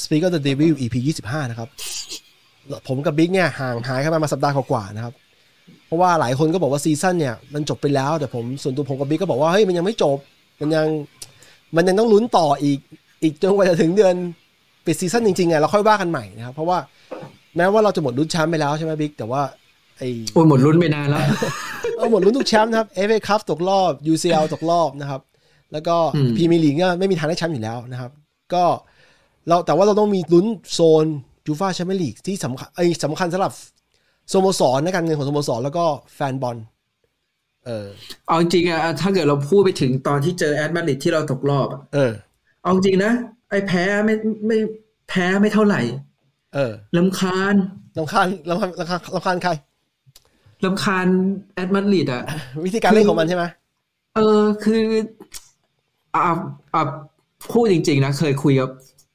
[0.00, 1.68] Speak of the Devil EP 25 นะครับ
[2.88, 5.14] ผมกับบิ๊กเนี่ยห่างหายกันมามาสัปดาห์กว่าๆนะครับ
[5.86, 10.18] เพราะว่าหลายคนก็บอกว่าซีซั่นเนี่ยมันจบไปแล้วแต่ผมส่วนตัวผมกับบิ๊กก็บอกว่าเฮ้ยมันยังไม่จบ
[10.60, 10.86] มันยัง
[11.76, 12.78] มันยังต้องลุ้นต่ออีก
[13.22, 14.14] อีกจนกว่าจะถึงเดือน
[14.86, 16.78] ปิดซีซั่นจริงๆไงเราค่อยว่ากันใหม่นะครับ เพราะว่า
[17.56, 19.42] แม้ว่าเราจะหมดลุ้นแชมป์ไปแล้วใช่ไหมบิ๊กแต่ว่า
[19.98, 20.02] ไอ
[20.34, 21.20] โอ้ยหมดลุ้นไปนานแล้ว
[21.96, 25.20] เอาหมดลุ้นทุกแชมป์นะครับ FA Cup ตกรอบ UCL ตกรอบนะครับ
[25.72, 28.10] แล้วก็อืมพรีเมียร์ลีกก็ไม่มีทางได้แชมป์อยู่แล้วนะครับ
[28.54, 28.64] ก็
[29.48, 31.06] เราแต่ว่าเราต้องมีลุ้นโซน
[31.46, 33.52] ยูฟาแชมเปี้ยนลีกที่สำคัญไอ้ยสำคัญสำหรับ
[34.32, 35.84] สโมสรในการเงินของสโมสรแล้วก็
[36.14, 36.56] แฟนบอล
[37.66, 37.86] เออ
[38.26, 42.12] เอาจริงๆอะถ้าเกิดเราพูดไปถึงตอนที่เจอแอดมาดริดที่เราตกรอบอะเออ
[42.62, 43.12] เอาจริงนะ
[43.50, 44.14] ไอ้แพ้ไม่
[44.46, 44.58] ไม่
[45.08, 45.80] แพ้ไม่เท่าไหร่
[46.54, 47.54] เออรำคาญ
[47.98, 49.52] รำคาญรำคาญรำคาญรำคาญใคร
[50.64, 51.06] รำคาญ
[51.54, 52.22] แอดมาดริดอะ
[52.64, 53.44] วิธีการเล่นของมันใช่ไหม
[54.16, 54.82] เออ คือ
[56.14, 56.22] อ่า
[56.74, 56.82] อ่า
[57.52, 58.70] พูดจริง ๆ นะเคยคุยกับ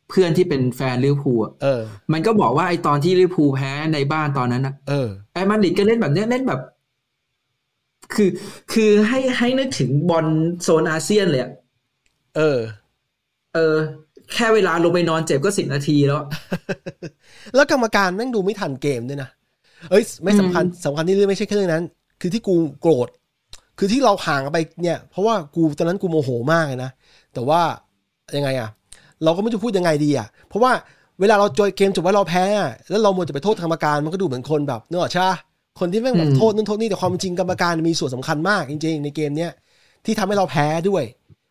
[0.10, 1.82] เพื่อนที่เป็นแฟนลิเวอร์พูลอะเออ
[2.14, 6.62] มันก็บอกว่าไอ้ตอนที่ลิเวอร์พูลแพ้ในบ้านตอนนั้นนะเออแอดมาดริดก็เล่นแบบเนี้ยเล่นแบบ
[8.14, 8.30] คือ
[8.74, 10.26] คือให้ให้นึกถึงบอล
[10.62, 11.52] โซนอาเซียนเลยอะ
[12.38, 12.60] เออ
[13.54, 13.76] เออ
[14.34, 16.22] แค่เวลาลงไปนอนเจ็บก็สิบนาทีแล้ว
[17.56, 19.30] แล้วกรรมการแม่งดูไม่ทันเกมด้วยนะ
[19.90, 21.84] เอ้ย ไม่สำคัญสำคัญที่เรื่องไม่ใช่แค่เรื่องนั้น
[22.22, 23.08] คือที่กูโกรธ
[23.78, 26.92] คือที่เราห่างกันไปเนี่ย เพราะว่ากูตอนนั้นกูโมโหมากเลยนะ
[27.34, 27.62] แต่ว่า
[28.38, 28.70] ยังไงอะ
[29.24, 30.72] เราก็ไม่รู้จะพูดยังไงดีอะเพราะว่า
[31.20, 35.38] เวลาเราจอยเกมจบว่าเราแพ้อะแล้วเรามัวจะไปโทษกรรมการมันก็ดูเหมือนคนแบบเนกอะใช่ปะ
[35.80, 39.52] คนที่แม่งแบบอืมโทษนั่นโทษนี่แต่ความจริงกรรมการมีส่วนสำคัญมากจริง ๆ ในเกมเนี้ย
[40.06, 41.04] ที่ทำให้เราแพ้ด้วย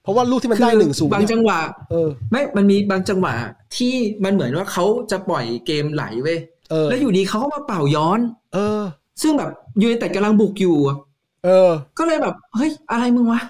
[0.03, 3.34] เพราะว่าลูกที่มันได้หนึ่งศูนย์บางจังหวะเออไม่มันมีบางจังหวะ
[3.77, 6.39] ที่มันเหมือนว่าเขาจะปล่อยเกมไหลเว้ย
[6.70, 8.20] เออแล้วอยู่ดีเขาก็มาเป่าย้อน
[8.55, 8.83] เออ
[9.23, 9.50] ซึ่งแบบ
[9.83, 10.97] ยู i น t ต็ดกำลังบุกอยู่อะ
[11.45, 13.41] เออ ก็เลยแบบเฮ้ยอะไรมึงวะ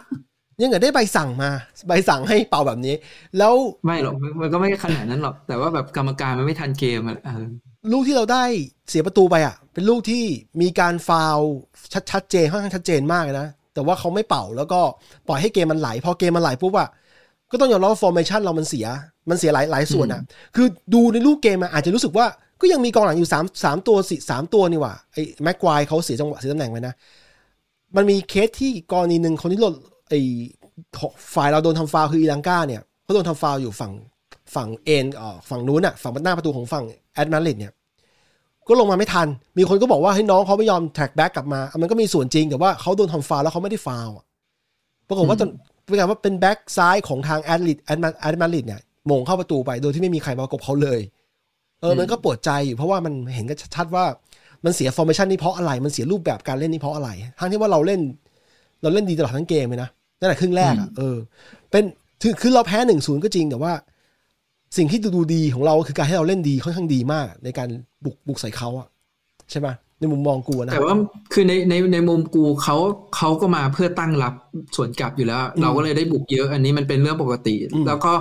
[0.62, 1.50] ยังไงได้ใบสั่งมา
[1.88, 2.94] ใบสั่งให้เป่าแบบนี้
[3.38, 3.54] แล้ว
[3.86, 7.46] ไม่หรอกมันก็ไม่ขนาดนั้นหรอก แต่ว่าแบบกรรมการมันไม่ทันเกมอะเออ
[7.92, 8.44] ลูกที่เราได้
[8.88, 10.24] เสียประตูไปอะ เป็นลูกที่
[10.60, 11.52] มีการฟาวล์
[11.92, 14.80] ชัดชัดเจนค่อนข้างชัดเจนมากเลยนะแต่ว่าเขาไม่เป่าแล้วก็
[15.28, 16.88] ปล่อยให้เกมมันไหลพอเกมมันไหลปุ๊บอะ
[17.50, 18.86] ก็ต้องยอมรับว่า formation เรามันเสีย
[19.30, 20.20] มันเสียหลายหลายส่วนอะ
[20.56, 22.26] คือดูในลูกเกมอะอาจจะรู้สึกว่า
[22.60, 26.94] ก็ยังมีกองหลังอยู่สามสามตัวสิสามตัวนี่หว่าไอ้แม็กไกวร์เขาเสียจังหวะเสียตำแหน่งไปนะ
[27.96, 29.74] มันมีเคสที่กรณีหนึ่งคนที่โดน
[30.08, 30.20] ไอ้
[31.34, 33.92] ฝ่ายเราโดนทำฟาวล์คือเอลังกาเนี่ยเขาโดนทำฟาวล์อยู่ฝั่ง
[34.54, 37.72] ฝั่งเอ็นอ่อฝั่งนู้นอะฝั่งหน้าประตูของฝั่งแอดมาดริดเนี่ย
[38.68, 44.10] ก็ลงมาไม่ทัน มีคนก็บอกว่าให้น้องเขาไม่ยอมแท็กแบ็กกลับมา มันก็มีส่วนจริงแต่ว่าเขาโดนทำฟาวแล้วเขาไม่ได้ฟาว
[45.08, 45.48] ปรากฏว่าจน
[45.92, 51.00] ป็นการว่าเป็นแบ็กซ้ายของทางแอดลิดแอดมาแอดมาริดเนี่ยโมงเข้าประตูไปโดยที่ไม่มีใครมากบเขาเลย
[51.80, 54.04] เออ มันก็ปวดใจอยู่เพราะว่ามันเห็นกันชัดว่า
[54.64, 58.00] มันเสียฟอร์เมชันนี้เพราะอะไร มันเสียรูปแบบการเล่นนี้เพราะอะไร ทั้งที่ว่าเราเล่น
[58.82, 59.90] เราเล่นดีตลอดทั้งเกมเลยนะ
[60.20, 61.16] ตั้งแต่ครึ่งแรกอะเออ
[61.70, 61.84] เป็น
[62.22, 63.72] คือคือเราแพ้หนึ่งศูนย์ก็จริงแต่ว่า
[64.76, 67.68] สิ่งที่ดูดีของเราคือการให้เราเล่นดีค่อนข้างดีมากในการ
[68.04, 68.88] บุกบุกใส่เขาอะ
[69.50, 69.68] ใช่ไหม
[70.02, 70.94] ในมุมมองกูนะแต่ว่า
[71.32, 72.76] คือในในในมุมกูเขา
[73.16, 74.34] เขาก็มาเพื่อตั้งรับ
[74.76, 78.12] สวนกลับอยู่แล้ว เราก็เลยได้บุกเยอะ อันนี้มันเป็นเรื่องปกติอืมแล้วก็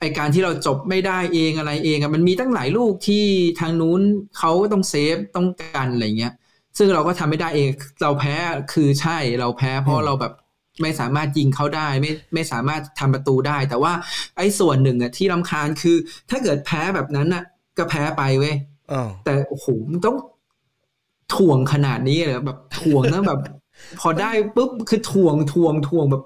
[0.00, 3.24] ไอการที่เราจบไม่ได้เองอะไรเองอะมันมีตั้งหลายลูกที่
[3.60, 4.00] ทางนู้น
[4.38, 6.32] เขาต้องเซฟต้องกันอะไรเงี้ย
[6.78, 7.68] ซึ่งเราก็ทำไม่ได้เอง
[8.02, 8.34] เราแพ้
[8.72, 10.32] คือใช่เราแพ้เพราะเราแบบ
[10.82, 13.92] ไม่สามารถยิงเขาได้ไม่ไม่สามารถทำประตูได้ แต่ว่า
[14.36, 15.96] ไอ้ส่วนหนึ่งอะที่รำคาญคือ
[16.30, 17.44] ถ้าเกิดแพ้แบบนั้นอะ
[17.78, 18.54] ก็แพ้ไปเว้ย
[18.92, 20.16] อ้าวแต่โอ้โหมันต้อง
[21.34, 23.40] ถ่วงขนาดนี้เลยเหรอแบบถ่วงนะแบบ
[24.00, 26.22] พอได้ปุ๊บคือถ่วงถ่วงถ่วงแบบ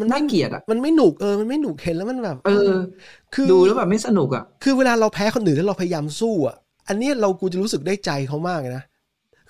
[0.00, 2.70] มันน่าเกลียดอะมันไม่หนุกเออมันไม่หนุกเห็นแล้วมันแบบ เออ
[3.34, 6.56] คือดูแล้วแบบไม่สนุกอะคือเวลาเราแพ้คนอื่นแล้วเราพยายามสู้อะ
[6.88, 8.84] อันเนี้ยเรากูจะรู้สึกได้ใจเขามากเลยนะ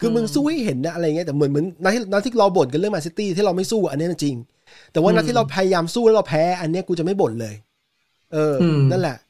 [0.00, 4.36] คือมึงสู้ให้เห็นนะอะไรเงี้ยแต่เหมือนเหมือนนัดที่นัดที่เราบ่นกันเรื่องแมนซิตี้ที่เราไม่สู้อันเนี้ยจริง
[4.92, 7.54] แต่ว่านัดที่เราพยายามสู้แล้วเราแพ้ อันเนี้ยกูจะไม่บ่นเลย
[8.32, 9.16] เอออมนั่นแหละ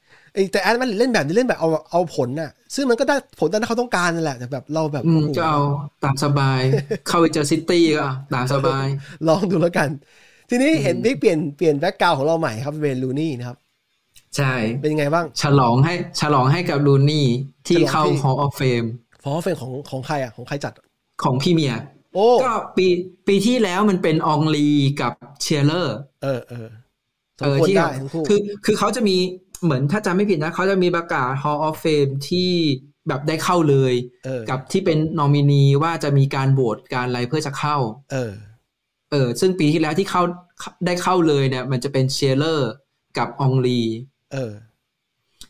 [0.51, 5.61] แต่แอดมันเล่นแบบนี้เล่นแบบเอาเอาผลน่ะ ซึ่งมันก็ได้ผลตามที่เขาต้องการนั่นแหละแต่แบบเราแบบอืมโอ้โหก็เอา
[6.03, 6.61] ตามสบาย
[7.07, 8.85] เข้าไปเจอซิตี้ก็เอาตามสบาย
[9.27, 9.89] ลองดูแล้วกัน
[10.49, 13.57] ทีนี้เห็นบิ๊กเปลี่ยนเปลี่ยนแบ็กกราวของเราใหม่ครับเวนลูนี่นะครับ
[14.37, 17.27] ใช่ เป็นยังไงบ้าง ฉลองให้ฉลองให้กับลูนี่
[17.67, 18.87] ที่เข้าฉลองที่ Hall of Fame
[19.23, 20.73] ฟอร์เฟนของของใครอะของใครจัด
[21.23, 21.73] ของพรีเมีย
[22.15, 22.87] ร์เออก็ปี
[23.27, 24.69] ปีที่แล้วมันเป็นอองลี
[25.01, 26.67] กับเชียร์เลอร์ เออเออ
[27.39, 29.17] สเอมอควรที่ได้ทั้งคู่คือคือเขาจะมี
[29.63, 32.51] เหมือนถ้าจำไม่ผิดนะเขาจะมีประกาศ Hall of Fame ที่
[33.07, 33.93] แบบได้เข้าเลย
[34.25, 37.77] เออกับที่เป็นนอมินีว่าจะมีการโหวตการอะไรเพื่อจะเข้า
[38.11, 38.33] เออ
[39.11, 40.21] เออ ซึ่งปีที่แล้วที่เข้า
[40.85, 42.71] ได้เข้าเลยเนี่ย มันจะเป็นเชียร์เลอร์
[43.17, 43.81] กับอองลี
[44.33, 44.51] เออ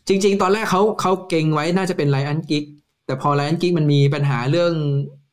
[0.08, 2.64] จริง ๆ ตอนแรกเขาเขาเก็งไว้น่าจะเป็นไรอันกิ๊กส์
[3.06, 4.72] แต่พอไลอันกิกมันมีปัญหาเรื่อง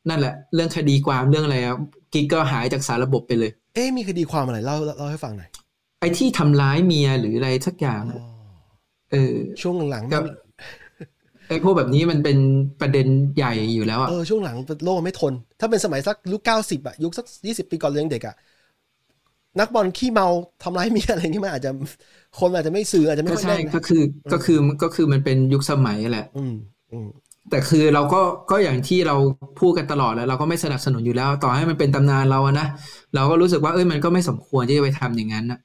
[0.08, 1.76] นั่นแหละ เรื่องคดีความเรื่องอะไรอะ
[2.12, 5.50] กิกก็หายจากสารระบบไปเลย เอ๊ะมีคดีความอะไรเล่าเล่าให้ฟังหน่อย
[6.00, 8.29] ไอ้ที่ทำร้ายเมียหรืออะไรสักอย่างอ๋อะอ
[9.10, 10.34] เออช่วงหลังๆก็มัน
[11.48, 12.38] ไอ้พวกแบบนี้มันเป็น
[12.80, 18.34] ประเด็นใหญ่อยู่แล้วอะเออช่วงหลังโลกมันไม่ทน ถ้าเป็นสมัยสักยุคเก้าสิบอะยุคสักยี่สิบปีก่อนเรื่องเด็กอะ
[19.60, 20.26] นักบอลขี้เมา
[20.62, 21.70] ทำร้ายเมียอะไรอย่างเงี้ยมันอาจจะ
[22.38, 24.02] คนอาจจะไม่สื่ออาจจะไม่ก็ค่อยใช่ได้นะก็คือ
[24.32, 26.54] ก็คือก็คือมันเป็นยุคสมัยแหละ อืม
[26.92, 27.08] อืม
[27.50, 28.20] แต่คือเราก็
[28.50, 29.16] ก็อย่างที่เรา
[29.60, 32.66] พูดกันตลอดแล้ว เราก็ไม่สนับสนุนอยู่แล้ว ต่อให้มันเป็นตำนานเราอะนะ
[33.14, 35.58] เราก็รู้สึกว่าเอ้ยมันก็ไม่สมควรที่จะไปทำอย่างนั้นนะ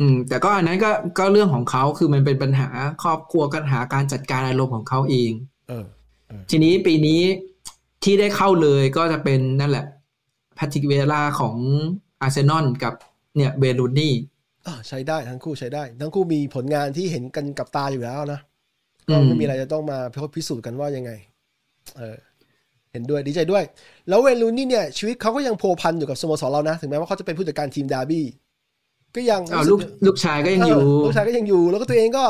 [0.00, 2.68] อืมอืม แต่ก็อันนั้นก็ก็เรื่องของเขาคือมันเป็นปัญหา
[3.02, 5.32] ครอบครัวปัญหาการจัดการอารมณ์ของเขาเอง
[5.68, 5.86] เออ
[6.50, 7.20] ทีนี้ปีนี้
[8.04, 9.86] ที่ได้เข้าเลยก็จะเป็นนั่นแหละ
[10.54, 11.56] แพทริกเวล่าของ
[12.22, 12.94] อาร์เซนอลกับ
[13.36, 14.14] เนี่ยเวย์น รูนี่
[14.66, 18.40] อ่าใช้ได้ทั้งคู่ใช้ได้ ทั้งคู่มีผลงานที่เห็นกันกับตาอยู่แล้วนะ
[19.08, 19.98] อืก็ไม่มีอะไรจะต้องมา
[20.34, 21.10] พิสูจน์กันว่ายังไง
[21.96, 22.16] เออ
[22.92, 23.64] เห็นด้วยดีใจด้วย
[24.08, 28.24] แล้วเวย์น รูนี่เนี่ย ชีวิตเขาก็ยังผูกพันอยู่กับสโมสรเรานะ ถึงแม้ว่าเขาจะเป็นผู้จัดการทีมดาร์บี้
[29.18, 32.24] ก็ยังอ้าวลูกลูกชายก็ยังอยู่เลูกชายก็ยังอยู่ แล้วก็ตัวเองก็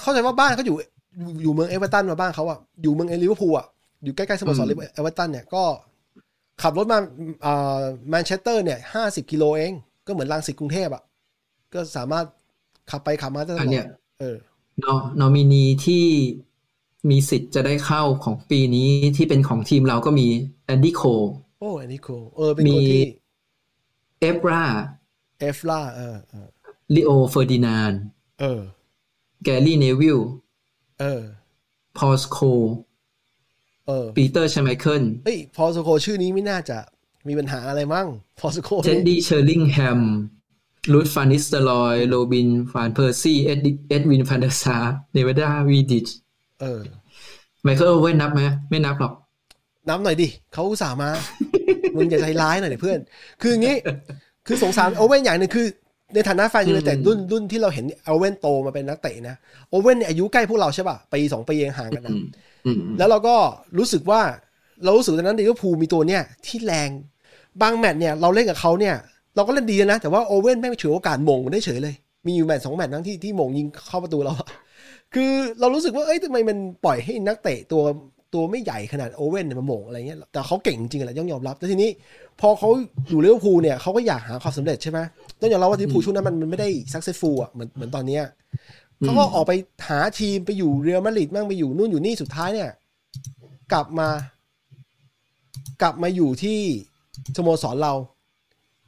[0.00, 0.76] เข้าใจว่าบ้านเขาอยู่
[1.42, 3.66] อยู่เมืองเอเวอร์ตันมาบ้านเขาอะอยู่เมืองเอลิเวอร์พูลอะ
[4.04, 5.62] อยู่ใกล้ๆสโมสรอืมเอเวอร์ตันเนี่ยก็
[6.62, 6.98] ขับรถมา
[7.44, 9.72] อ่าแมนเชสเตอร์เนี่ยห้าสิบกิโลเอง
[10.06, 11.02] ก็เหมือนรังสิตกรุงเทพอะ
[11.74, 12.24] ก็สามารถ
[12.90, 13.86] ขับไปขับมาได้ตลอดอันเนี้ย
[14.20, 14.36] เอออ
[14.84, 16.04] นอนอมินีที่
[17.10, 20.26] มีสิทธิ์จะได้เข้าของปีนี้ที่เป็นของทีมเราก็มี
[20.66, 21.02] แอนดี้โคล
[21.60, 23.04] โอ้แอนดี้ โคลเออเป็นมีคนที่
[24.20, 24.62] เอฟรา
[25.40, 26.48] เอฟราเออเออ
[26.94, 27.92] ริโอเฟอร์ดินานด์
[28.40, 28.60] เออ
[29.44, 30.18] แกรี่เนวิลล์
[31.00, 31.22] เออ
[31.98, 32.38] พอลสโค
[33.86, 36.78] เออ ปีเตอร์ชไมเคิลเฮ้ย พอล สโคลส์ชื่อนี้ไม่น่าจะ
[37.28, 38.06] มีปัญหาอะไรมั้ง
[38.40, 40.00] พอสโคเจนดี้เชอร์ลิงแฮม
[40.92, 44.76] ลูดฟานิสเตอร์ลอย โรบิน ฟานเพอร์ซี่เอ็ดเอ็ดวินฟานเดอร์ซาร์
[45.12, 46.08] เนมันยาวิดิช
[46.60, 46.80] เออ
[47.62, 48.40] ไมเคิล โอเว่นนับไหม
[48.70, 49.12] ไม่นับหรอก
[49.88, 51.10] นับหน่อยดิ เขาอุตส่าห์มา
[51.96, 52.98] มึงอย่าใจร้ายหน่อยดิเพื่อน
[53.40, 53.76] คืออย่างนี้
[54.46, 55.66] คือสงสารโอเว่นอย่างหนึ่งคือ
[56.14, 59.36] ในฐานะแฟนยูไนเต็ดอืมรุ่นรุ่นที่เราเห็นโอเว่นโตมาเป็นนักเตะนะ
[59.70, 62.24] โอเว่นเนี่ยอายุใกล้พวกเราใช่ป่ะปีสองปีเองห่างกันนะอืม
[62.66, 63.36] อืมแล้วเราก็
[63.78, 64.20] รู้สึกว่า
[64.84, 66.90] เรารู้สึกตอนนั้นลิเวอร์พูลมีตัวเนี่ยที่แรง
[67.62, 68.94] บางแมตช์เนี่ยเราเล่นกับเขาเนี่ย
[69.36, 71.94] เราก็เล่นดีนะ แต่ว่าโอเว่นแม่งฉวยโอกาสแม่งได้เฉยเลย
[72.26, 74.48] มีอยู่แมตช์สองแมตช์นั้นที่ที่แม่งยิงเข้าประตูเราอะ
[75.14, 77.82] คือเรารู้สึกว่าเอ้ยทำไมมันปล่อยให้นักเตะตัว
[78.34, 81.90] ตัวไม่ใหญ่ขนาดโอเว่นเนี่ยมาแม่งอะไรเงี้ยแต่เขาเก่งจริงๆแหละต้องยอมรับแต่ทีนี้
[82.40, 82.68] พอเขา
[83.08, 84.98] อยู่ลิเวอร์พูลเนี่ยเขาก็อยากหาความสำเร็จใช่ไหม
[85.40, 88.22] ต้องยอมรับว่าลิเวอร์พูลช่วงนั้นมันมันไม่ได้ successful อะเหมือนเหมือนตอนเนี้ย
[89.00, 89.52] เขาก็ออกไป
[89.88, 92.70] หาทีมไปอยู่เรอัลมาดริดมั่งไปอยู่นู่นอยู่นี่สุดท้ายเนี่ย
[93.72, 94.08] กลับมา
[95.82, 96.58] กลับมาอยู่ที่
[97.36, 97.94] สโมสรเรา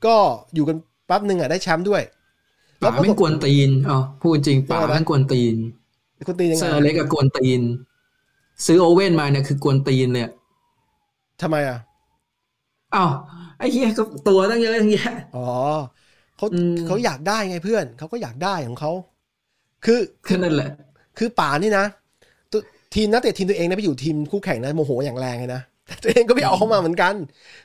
[0.06, 0.16] ก็
[0.54, 2.02] อยู่กันแป๊บหนึ่งอะได้แชมป์ด้วย
[2.82, 7.60] ป๋าแม่งกวนตีนอ๋อพูดจริงป๋าว่าอะไรแม่งกวนตีนกวนตีนยังไงเซอร์อเล็กซ์กวนตีน
[8.66, 10.32] ซื้อโอเว่นมาเนี่ยคือกวนตีนเลยอะ
[11.42, 11.78] ทำไมอะ
[12.94, 13.10] อ้าว
[13.58, 15.02] ไอ้เหี้ยก็ตัวตั้งเยอะตั้งแยะ
[15.32, 15.40] อ๋อ
[16.36, 18.90] เขาอืมเขาอยากได้ไงเพื่อนเขาก็อยากได้ของเขา
[19.84, 20.70] คือแค่นั้นแหละ
[21.18, 21.84] คือป่านี่นะ
[22.52, 22.60] ตัว
[22.94, 27.14] ทีมนักเตะทีมตัวเองนะไปอยู่ทีมคู่แข่งนะโมโหอย่างแรงเลยนะแต่ตัวเองก็ไม่เอาเข้ามาเหมือนกัน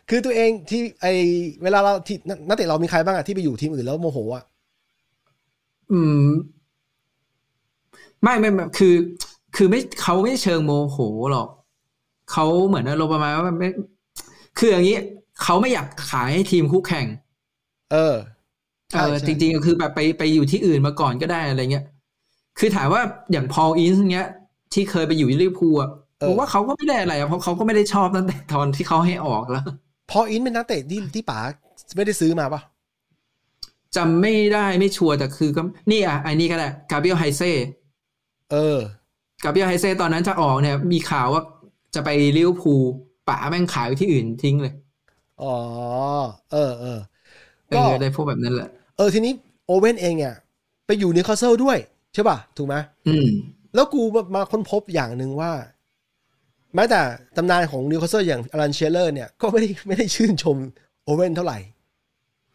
[0.09, 1.07] คือตัวเองที่ไอ
[1.63, 2.15] เวลาเราที่
[2.47, 4.43] นักเตะเรามีใครบ้างอะที่ไปอยู่ทีมอื่นแล้วโมโหอะ
[5.91, 6.23] อืม
[8.23, 8.95] ไม่ไม่ไม่คือ
[9.55, 10.97] คือไม่เขาไม่เชิงโมโห
[11.31, 11.47] หรอก
[12.31, 13.67] เขาเหมือนอารมณ์ประมาณว่าไม่
[14.57, 14.97] คืออย่างนี้
[15.43, 17.05] เขาไม่อยากขายให้ทีมคู่แข่ง
[17.91, 18.15] เออ
[18.93, 21.85] เออใช่จริงๆก็คือแบบไปไปอยู่ที่อื่นมาก่อนก็ได้อะไรเงี้ย
[22.59, 23.01] คือถามว่า
[23.31, 24.29] อย่างพอลอินซ์เงี้ย
[24.73, 25.89] ที่เคยไปอยู่ลิเวอร์พูลอะ
[26.27, 29.65] ผมว่าเขาก็ไม่ได้อะไรอะเพราะเขาก็ไม่ได้ชอบตั้งแต่ตอนที่เขาให้ออกแล้ว
[30.11, 31.39] พออินเป็นนักเตะที่ที่ป๋า
[31.95, 32.61] ไม่ได้ซื้อมาปะ
[33.95, 35.61] จำไม่ได้ไม่ชัวร์แต่คือก็
[35.91, 37.51] นี่อะไอ้นี่ก็ได้กาเบรียลไฮเซ่
[38.51, 38.79] เออ
[39.43, 41.43] กาเบรียลไฮเซ่ตอนนั้นจะออกเนี่ย มีข่าวว่า
[41.95, 42.83] จะไปลิเวอร์พูล
[43.29, 44.73] ป๋าแม่งขายไปที่อื่นทิ้งเลย
[45.41, 45.55] อ๋อ
[46.51, 46.99] เออเออ
[47.69, 49.33] เออก็ได้พวกแบบนั้นแหละ เออทีนี้
[49.67, 50.33] โอเว่นเองเนี่ย
[50.85, 51.77] ไปอยู่นิวคาสเซิลด้วย
[52.13, 52.75] ใช่ป่ะ ถูกไหม
[53.07, 53.27] อืม
[53.75, 55.51] แล้วกูมามาค้นพบอย่างหนึ่งว่า
[56.75, 57.01] แม้แต่
[57.37, 60.57] ตำนานของนิวคาสเซิลอย่างอลันเชียเรอร์เนี่ย ก็ไม่ได้ไม่ได้ชื่นชม
[61.03, 61.57] โอเว่นเท่าไหร่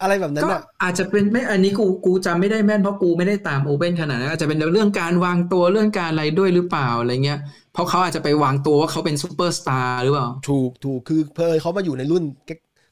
[0.02, 7.40] อะไรแบบนั้นก็อะอาจจะเป็นไม่อันนี้กูกูจำไม่ได้แม่นเพราะกูไม่ได้ตามโอเ n นขนาดนั้นอาจจะเป็นเรื่องการวางตัวเรื่องการอะไรด้วยหรือเปล่าอะไรเงี้ย
[7.78, 12.23] เพราะเขาอาจจะไปวางตัวว่าเขาเป็นซูเปอร์สตาร์หรือเปล่า ถูกถูกคือพอเขามาอยู่ในรุ่น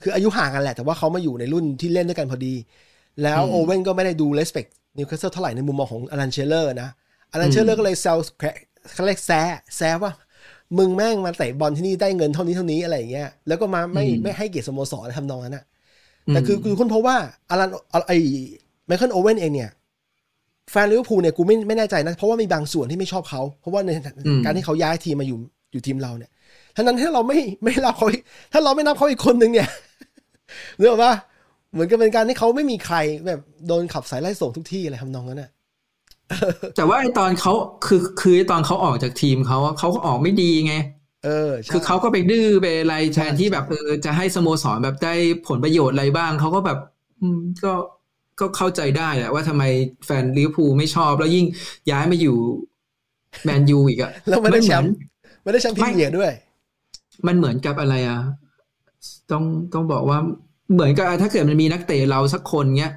[0.03, 2.55] คืออายุห่างกันแหละ แต่ว่าเขามาอยู่ในรุ่นที่เล่นด้วยกันพอดี
[3.23, 4.67] แล้วอืมโอเว่นก็ไม่ได้ดู respect
[4.99, 6.89] นิวคาสเซิลเท่าไหร่ในมุมมองของอลันเชียเรอร์นะ
[7.33, 8.17] อลันเชียเรอร์ก็เลยแซว
[8.93, 9.43] เขาเรียกแซะ
[9.77, 10.13] แซะว่า
[10.79, 15.65] มึงแม่งมาเตะบอลที่นี่ได้เงินเท่านี้เท่านี้อะไรอย่างเงี้ย แล้วก็มาไม่ไม่ให้เกียรติสโมสรทำนองนั้นอะ
[16.31, 17.17] แต่คือคือคุณเพราะว่า
[17.51, 17.71] อารัน
[18.09, 18.13] ไอ
[18.87, 19.71] ไมเคิลโอเว่นเองเนี่ย
[20.71, 23.91] แฟนลิเวอร์พูลเนี่ยกูไม่ไม่แน่ใจนะ เพราะว่ามีบางส่วนที่ไม่ชอบเขา เพราะว่าใน
[24.25, 25.39] อืมการที่เขาย้ายทีมมาอยู่
[25.73, 26.31] อยู่ทีมเราเนี่ย
[26.77, 28.09] ทั้งนั้นถ้าเราไม่ไม่รับเขา
[28.53, 29.69] ถ้าเราไม่นับเขาอีกคนนึงเนี่ย
[30.79, 31.13] เรื่องว่า
[31.73, 32.97] เหมือนกับเป็นการที่เขาไม่มีใคร
[33.27, 35.51] แบบโดนขับสายไล่ส่งทุกที่อะไรทำนองนั้นน่ะ
[36.75, 37.53] แต่ว่าไอตอนเขา
[37.87, 40.73] คือคือไอตอนเขาออกจากทีมเขาอะเขาก็ออกไม่ดีไง
[41.21, 41.29] เออ
[41.69, 45.09] ใช่คือเขาก็ไปดื้อไปอะไรแทนที่ใช่แบบเออจะให้สโมสรแบบได้
[45.45, 46.79] ผลประโยชน์อะไรบ้างเขาก็แบบ
[47.21, 47.69] อืมก็
[48.41, 49.65] ก็เข้าใจได้แหละว่าทำไม
[50.07, 51.47] แฟนลิเวอร์พูลไม่ชอบ แล้วยิ่ง
[51.91, 52.37] ย้ายมาอยู่
[53.45, 54.95] แมนยูอีกอะแล้วไม่ได้แชมป์
[55.43, 56.31] ไม่ได้แชมป์พรีเมียร์ด้วย
[57.27, 58.21] มันเหมือนกับอะไรอะ
[59.33, 60.19] ต้องต้องบอกว่า
[60.73, 62.93] เหมือนกับถ้าเกิดมันมีนักเตะเราสักคนเงี้ย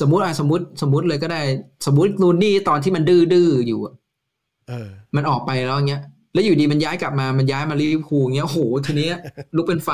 [0.00, 1.40] สมมติอะสมมติสมมติเลยก็ได้
[1.86, 3.94] สมมติรูนี่ตอนที่มันดื้อดื้อๆอยู่อะ
[4.68, 9.10] เออมันออกไปแล้วเงี้ย แล้วอยู่ดีมันย้ายกลับมา มันย้ายมาลิเวอร์พูลเงี้ยโหทีนี้
[9.56, 9.90] ลุกเป็นไฟ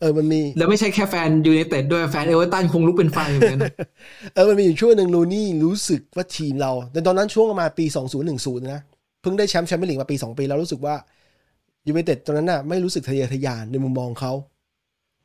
[0.00, 3.60] เออมันมี แล้วไม่ใช่แค่แฟนยูไนเต็ดด้วยแฟนเอเวอร์ตันคงลุกเป็นไฟเหมือนกัน
[4.34, 7.84] เออมันมีอยู่ช่วงหนึ่งรูนี่รู้สึกว่าทีมเรา แต่ตอนนั้นช่วงประมาณปี
[8.26, 8.80] 2010 นะ
[9.22, 10.94] เพิ่งได้แชมป์แชมเปี้ยนลีกมาปี 2 ปีแล้วรู้สึกว่า
[11.86, 14.32] ยูไนเต็ดตอนนั้นน่ะไม่รู้สึกทะเยอทะยานในมุมมองเขา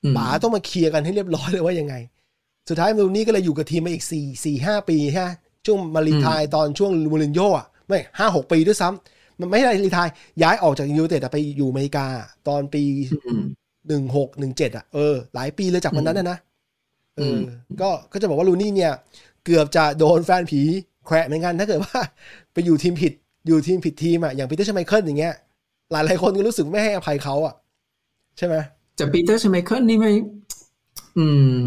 [0.04, 1.96] อืมป๋าต้องมาเคลียร์กันให้เรียบร้อยเลยว่ายังไง
[2.70, 5.30] สุดท้ายรูนี่ก็เลยอยู่กับทีมมาอีก4 4 5ปีฮะ
[5.66, 9.21] ช่วงมา retire ตอนช่วงมูรินโญ่อะไม่ห้าหกปีด้วยซ้ำมัน
[9.52, 10.10] ไม่ใช่ retire
[10.44, 12.06] ย้ายออกจากยูไนเต็ดอะไปอยู่อเมริกา
[12.48, 12.84] ตอนปี
[13.26, 13.42] อืม
[13.88, 16.38] หนึ่งหกหนึ่งเจ็ดอะเออหลายปีเลยจากวันนั้นนะนะ
[17.18, 17.42] เอออืม
[17.82, 18.94] ก็ก็จะบอกว่ารูนี่เนี่ย
[19.46, 20.62] เกือบจะโดนแฟนผี
[21.06, 22.00] แขวะเหมือนกันถ้าเกิดว่า
[22.54, 23.14] ไปอยู่ทีมผิด
[23.48, 25.34] อยู่ทีมผิดทีมอะอย่างปีเตอร์ชไมเคิลอย่างเงี้ย
[25.92, 27.54] หลายหลายๆคนก็รู้สึกไม่ให้อภัยเขาอะ
[28.38, 28.56] ใช่ไหม
[28.96, 30.12] แต่ปีเตอร์ชไมเคิลนี่ไม่
[31.18, 31.62] อืม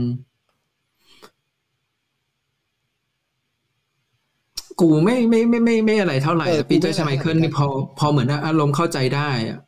[4.80, 7.66] กูไม่ไม่ไม่ไม่ไม่อะไรเท่าไหร่ปีเตอร์ชไมเคิลนี่พอ
[7.98, 9.58] พอเหมือนอารมณ์เข้าใจได้อะ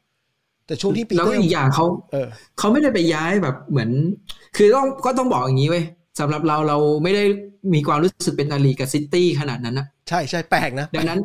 [0.66, 2.26] แต่ช่วงที่ปีแล้วเตอก็ร์อีกอย่างเขาเออ
[2.58, 3.90] เขาไม่ได้ไปย้ายแบบเหมือน
[4.56, 5.84] คือต้องก็ต้องบอกอย่างนี้เว้ย
[6.20, 7.24] สำหรับเราเราไม่ได้
[7.74, 11.20] มีความรู้สึกเป็นอริกับซิตี้ขนาดนั้นนะใช่ใช่แปลกนะดังนั้น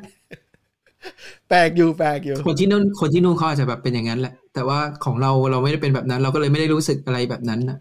[1.49, 7.77] แปลกอยู่แปลกอยู่คนที่นู่นคนที่นู่นเขาอาจจะแบบเป็นอย่างนั้นแหละ แต่ว่าของเราเราไม่ได้เป็นแบบนั้น เราก็เลยไม่ได้รู้สึกอะไรแบบนั้นนะ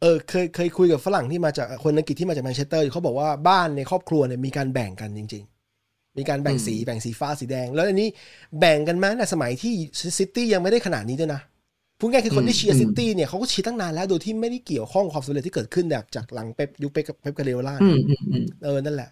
[0.00, 5.44] เออเคยเคยคุยกับฝรั่งที่มาจากคนอังกฤษที่มาจากแมนเชสเตอร์อยู่เขาบอกว่าบ้านในครอบครัวเนี่ยมีการแบ่งกันจริง
[5.80, 8.08] ๆ มีการแบ่งสีแบ่งสีฟ้าสีแดง แล้วอันนี้
[8.58, 9.72] แบ่งกันมาตั้งแต่สมัยที่
[10.18, 11.40] ซิตี้ยังไม่ได้ขนาดนี้ด้วยนะ
[11.98, 19.10] พูดง่ายๆคือคนที่เชียร์ซิตี้เนี่ยเขาก็เชียร์ตั้งนานแล้วโดยที่ไม่ได้เกี่ยวข้องกับความสำเร็จที่เกิดขึ้นแบบจากหลังเป๊ปยุคเป๊ปเป๊ปกวาร์ดิโอล่าอืมอืมอืมเออนั่นแหละ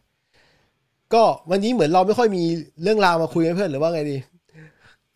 [1.15, 2.43] ก็วันนี้เหมือนเราไม่ค่อยมี
[2.83, 4.17] เรื่องราวมาคุยกันเพื่อนหรือว่าไงดี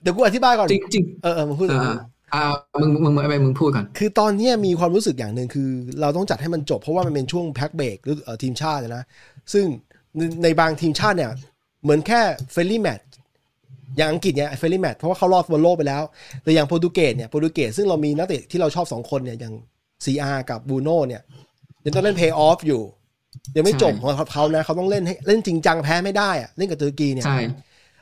[0.02, 1.78] เดี๋ยวกูอธิบายก่อนจริงจริงเออเออมึงพูดๆก่
[2.34, 5.68] อนอ่าอ่ามึงมึงมึงอะไรมึงพูดก่อน คือตอนเนี้ยมีความรู้สึกอย่างหนึ่งคือ
[6.00, 9.04] เราต้องจัดให้มันจบเพราะว่ามันเป็นช่วงพักหรือเอ่อทีมชาตินะ
[9.52, 9.64] ซึ่ง
[10.16, 11.30] ในในบางทีมชาติเนี่ย
[11.82, 12.20] เหมือนแค่
[12.52, 13.06] friendly match
[13.98, 16.02] อย่างอังกฤษเนี่ย friendly match เพราะว่าเขารอดบอลโลกไปแล้ว
[16.42, 19.54] แต่อย่างโปรตุเกสเนี่ยโปรตุเกสซึ่งเรามีนักเตะที่เราชอบสองคนเนี่ยอย่าง
[20.04, 21.22] CR กับบรูโน่เนี่ย
[21.84, 22.82] ยังต้องเล่นเพย์ออฟอยู่
[23.56, 27.38] ยังไม่จบของเขานะเขาต้องเล่นให้เล่นจริงจังแพ้ไม่ได้อะเล่นกับตุรกีเนี่ยใช่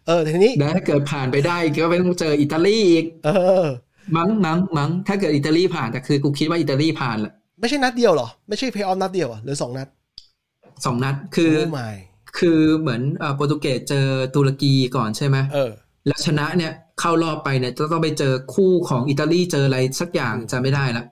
[0.06, 3.30] เออแต่ทีนี้แล้วถ้าเกิดผ่านไปได้ก็ไม่ต้องเจออิตาลีอีก เอ
[3.62, 3.64] อ
[4.16, 9.88] มั้งมั้งมั้งถ้าเกิดอิตาลีผ่านแต่คือกูคิดว่าอิตาลีผ่านแหละไม่ใช่นัดเดียวเหรอ ไม่ใช่เพย์ออฟนัดเดียวเหรอหรือสองนัด
[10.84, 11.90] สองนัดคือโอ้ไม่
[12.38, 15.72] คือเหมือนเอ่อโปรตุเกสเจอตุรกีก่อนใช่ไหมเออ
[16.06, 21.04] แล้วชนะเนี่ยเข้ารอบไปเนี่ยจะต้องไปเจอคู่ของอิตาลีเจออะไรสักอย่างจะไม่ได้ละ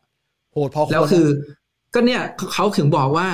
[0.53, 1.27] โหดพอควรแล้วคือ
[1.95, 2.23] ก็เนี่ย
[2.55, 3.29] เขาถึงบอกว่า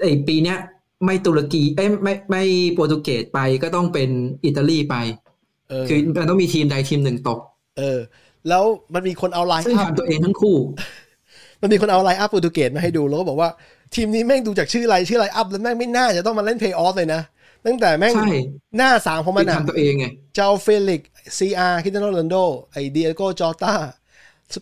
[0.00, 0.58] ไอ้ปีเนี้ย
[1.04, 2.42] ไม่ตุรกีเอ้ยไม่ไม่
[2.74, 4.10] โปรตุเกสไปก็ต้องเป็น
[4.44, 4.96] อิตาลีไป
[5.68, 7.38] เออคือมันต้องมีทีมใดทีมหนึ่งตก
[7.78, 7.98] เออ
[8.48, 8.64] แล้ว
[8.94, 10.56] มันมีคนเอาไลน์ซึ่งอัพทำตัวเองทั้งคู่
[11.62, 13.50] มันมีคนเอาไลน์อัพโปรตุเกสมาให้ดูแล้วก็บอกว่า
[13.94, 17.22] ทีมนี้แม่งดูจากชื่อไลน์ชื่อไลน์อัพแล้วแม่งไม่น่าจะต้องมาเล่นเพย์ออฟเลยนะ
[17.66, 18.30] ตั้งแต่แม่งใช่
[18.76, 21.02] หน้าสามของมันที่อะทำตัวเองไงเจ้าเฟลิก
[21.38, 22.36] ซีอาร์คิตาโนโรนโด
[22.72, 23.74] ไอเดียโกจอต้า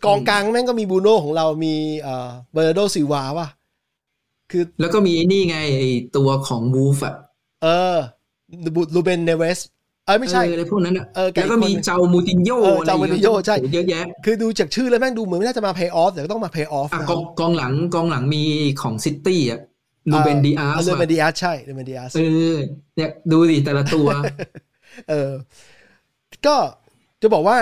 [0.06, 3.48] กองกลางแม่งก็มีบูโน่ของเรามีเอ่อเบอร์โดซิวาว่ะ
[4.50, 7.14] คือแล้วก็มีไอ้นี่ไงไอ้ตัวของวูฟอะ
[7.62, 7.96] เออ
[8.94, 9.58] รูเบนเนเวส
[10.06, 18.42] เออไม่ใช่เอออะไรพวกนั้นอะเออกับแล้วก็อีกคนมีเจ้ามูตินโญ่เอออะไรเจ้ามูตินโญ่ใช่โอ้โหเยอะแยะ คือดูจากชื่อแล้วแม่งดูเหมือนไม่น่าจะมาเพย์ออฟแต่ก็ต้องมาเพย์ออฟอะนะกองกองหลังกองหลังมี
[18.82, 19.60] ของซิตี้อะ
[20.10, 22.20] รูเบนดิอาสรูเบนดิอาร์ใช่ลูเบนดีอาร์เอ
[22.54, 22.56] อ
[22.96, 24.06] เนี่ยดูดิแต่ละตัว
[25.10, 25.32] เออ
[26.46, 26.56] ก็
[27.22, 27.56] จะบอกว่า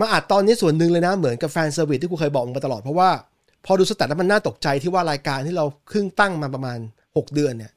[0.00, 3.10] มาอัดตอนนี้ส่วนหนึ่งเลยนะ เหมือนกับ fan service ที่กูเคยบอกมึงมาตลอด เพราะว่า
[3.64, 6.78] พอดู stat แล้วมันน่าตกใจที่ว่ารายการที่เราเพิ่งตั้งมาประมาณ
[7.08, 7.72] 6 เดือนเนี่ย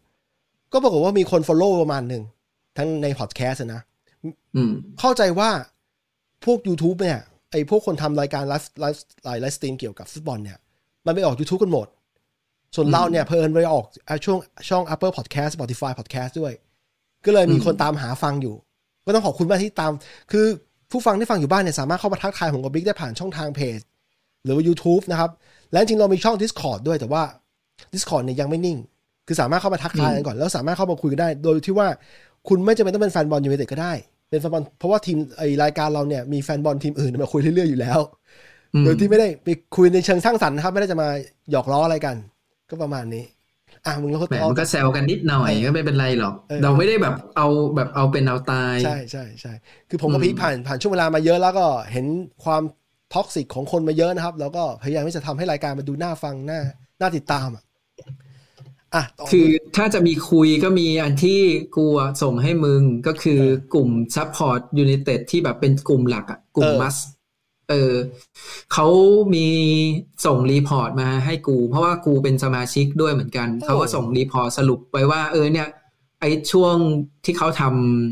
[0.73, 2.23] ก็ปรากฏว่ามีคน follow ประมาณหนึ่ง
[2.77, 3.88] ทั้งในพอดแคสต์นะอืม
[4.99, 5.49] เข้าใจว่า
[6.45, 7.19] พวก YouTube เนี่ย
[7.51, 10.57] ไอ้พวกคนทำรายการ live live live live stream เกี่ยวกับฟุตบอลเนี่ย
[11.05, 11.87] มันไปออก YouTube กันหมด
[12.75, 14.37] ส่วนเราเนี่ยเผอิญไปออกอะช่วง
[14.69, 16.53] ช่อง Apple Podcast Spotify Podcast ด้วย
[17.25, 18.55] ก็เลยมีคนตามหาฟังอยู่
[19.05, 19.91] ก็ต้องขอบคุณมากที่ตาม
[20.31, 20.45] คือ
[20.91, 23.79] ผู้ฟังที่ฟังอยู่บ้านเนี่ยสามารถเข้ามาทักทายผมกับบิ๊กได้ผ่านช่องทางเพจ
[24.43, 25.31] หรือว่า YouTube นะครับ
[25.71, 27.23] และจริงๆเรามีช่อง Discord ด้วยแต่ว่า
[27.93, 28.77] Discord เนี่ยยังไม่นิ่ง
[29.27, 31.87] คือสามารถเข้ามาทักทายกันก่อน แล้วสามารถเข้ามาคุยกันได้ โดยที่ว่า
[32.47, 33.93] คุณไม่จำเป็นต้องเป็นแฟนบอลยูไนเต็ดก็ได้
[34.29, 37.99] เป็นแฟนบอลเพราะว่าทีมไอรายการเราเนี่ยมีแฟนบอลทีมอื่นมาคุยเรื่อยๆอยู่แล้ว
[38.73, 41.09] อืมโดยที่ไม่ได้ไปคุยในเชิงสร้างสรรค์นะครับ ไม่ได้จะมา
[41.51, 42.15] หยอกล้ออะไรกัน
[42.69, 43.23] ก็ประมาณนี้
[43.85, 49.53] อะมึงแล้วก็แหมต่อมันก็แซวกันนิดหน่อยก็ไม่เป็นไรหรอกเออเราไม่ได้แบบเอาแบบเอาเป็นเอาตาย ใช่ใช่ใช่
[49.89, 52.05] คือผมกับอืมพีคผ่านผ่านช่วงเวลามาเยอะแล้วก็เห็น
[52.43, 52.63] ความ
[53.13, 56.59] toxic ของคนมาเยอะนะครับ แล้วก็พยายามที่จะทำให้รายการมาดูน่าฟังน่า
[57.01, 57.63] น่าติดตามอะ
[58.95, 61.41] อะต่อคือถ้าจะมีคุยก็มีอันที่
[61.77, 63.41] กูอะส่งให้มึงก็คือ
[63.73, 66.97] กลุ่ม Support United ที่แบบเป็นกลุ่มหลักอะกลุ่มเออ MUST
[67.69, 67.93] เออ
[68.73, 68.87] เขา
[69.35, 69.47] มี
[70.25, 75.67] ส่ง report มาให้กู เพราะว่ากูเป็นสมาชิกด้วยเหมือนกัน เขาก็ส่ง report สรุปไปว่า เออเนี่ย
[76.19, 76.75] ไอช่วง
[77.25, 77.63] ที่เขาท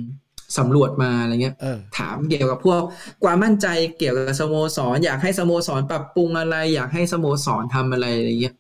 [0.03, 2.81] ำสำรวจมาอะไรเงี้ยเออถามเกี่ยวกับพวก
[3.23, 3.67] ความมั่นใจ
[3.97, 8.55] เกี่ยวกับสโมสร อยากให้สโมสรปรับปรุงอะไร อยากให้สโมสรทำอะไรอะไรเงี้ย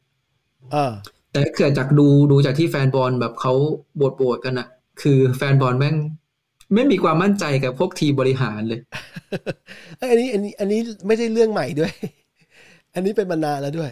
[0.73, 0.93] เออ
[1.37, 3.53] แต่เกิดจากดูดูจากที่แฟนบอลแบบเขา
[3.97, 4.67] โบดโบดกันอะ
[5.01, 5.95] คือแฟนบอลแม่ง
[6.73, 8.79] ไม่มีความมั่นใจกับพวกทีมบริหารเลย
[9.99, 11.91] เอ้ยอันนี้อันนี้อันนี้ไม่ใช่เรื่องใหม่ด้วย
[12.95, 13.91] อันนี้เป็นมานานแล้วด้วย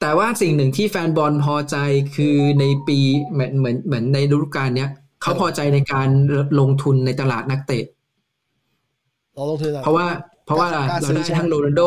[0.00, 1.76] แต่ว่าสิ่งหนึ่งที่แฟนบอลพอใจ
[2.16, 2.98] คือในปี
[3.32, 4.90] เหมือนเหมือนเหมือนในฤดูกาลเนี้ย
[5.22, 6.08] เขาพอใจในการ
[6.60, 7.84] ลงทุนในตลาดนักเตะ
[9.34, 10.06] เราลงทุนอะไรเพราะว่า
[10.46, 11.80] เพราะว่าการเราซื้อได้ใช่ไหมทั้งโรนัลโด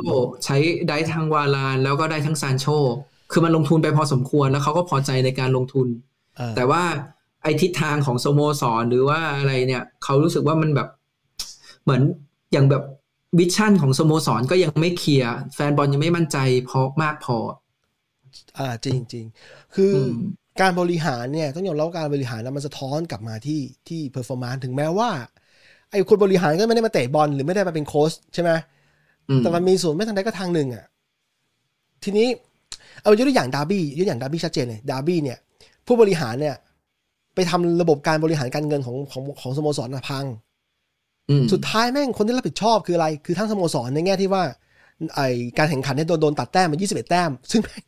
[0.46, 0.58] ใช้
[0.90, 2.68] ได้ทั้งวาลานแล้วก็ได้ทั้งซานโช
[3.34, 5.88] คือมันลงทุนไปพอสมควรแล้วเขาก็พอใจในการลงทุน
[6.38, 6.84] เออแต่ว่า
[7.44, 10.88] ไอทิศทางของสโมสรหรือว่าอะไรเนี่ยเขารู้สึกว่ามันแบบ
[11.84, 12.02] เหมือน
[12.52, 12.84] อย่างแบบ
[13.40, 16.38] vision ของสโมสรก็ยังไม่ clear แฟนบอลยังไม่มั่นใจ
[16.70, 17.38] พอมากพอ
[18.60, 19.26] อ่าจริงจริง
[19.76, 20.14] คืออม
[20.62, 25.10] การบริหารเนี่ยต้องยอมรับว่าการบริหารแล้วมันสะท้อนกลับมาที่ที่ performance ถึงแม้ว่า
[25.92, 28.52] ไอ้คนบริหารก็ไม่ได้มาเตะบอลหรือไม่ได้มาเป็นโค้ชใช่ไหม
[29.30, 30.86] อืมแต่มันมีส่วนไม่ทางใดก็ทางหนึ่งอะ
[32.04, 32.28] ทีนี้
[33.04, 35.38] เอายกตัวอย่างดาร์บี้ยกตัวอย่างดาร์บี้ชัดเจนเลยดาร์บี้เนี่ย
[35.88, 36.56] ผู้บริหารเนี่ย
[37.36, 40.26] ไปทำระบบการบริหารการเงินของของของสโมสรน่ะพัง
[41.30, 44.44] อืมสุดท้ายแม่งคนที่รับผิดชอบคืออะไร คือทั้งสโมสรในแง่ที่ว่า
[45.16, 45.22] ไอ
[45.58, 47.84] การแข่งขันเนี่ยโดนโดนตัดแต้มมา21 แต้ม ซึ่งแม่ง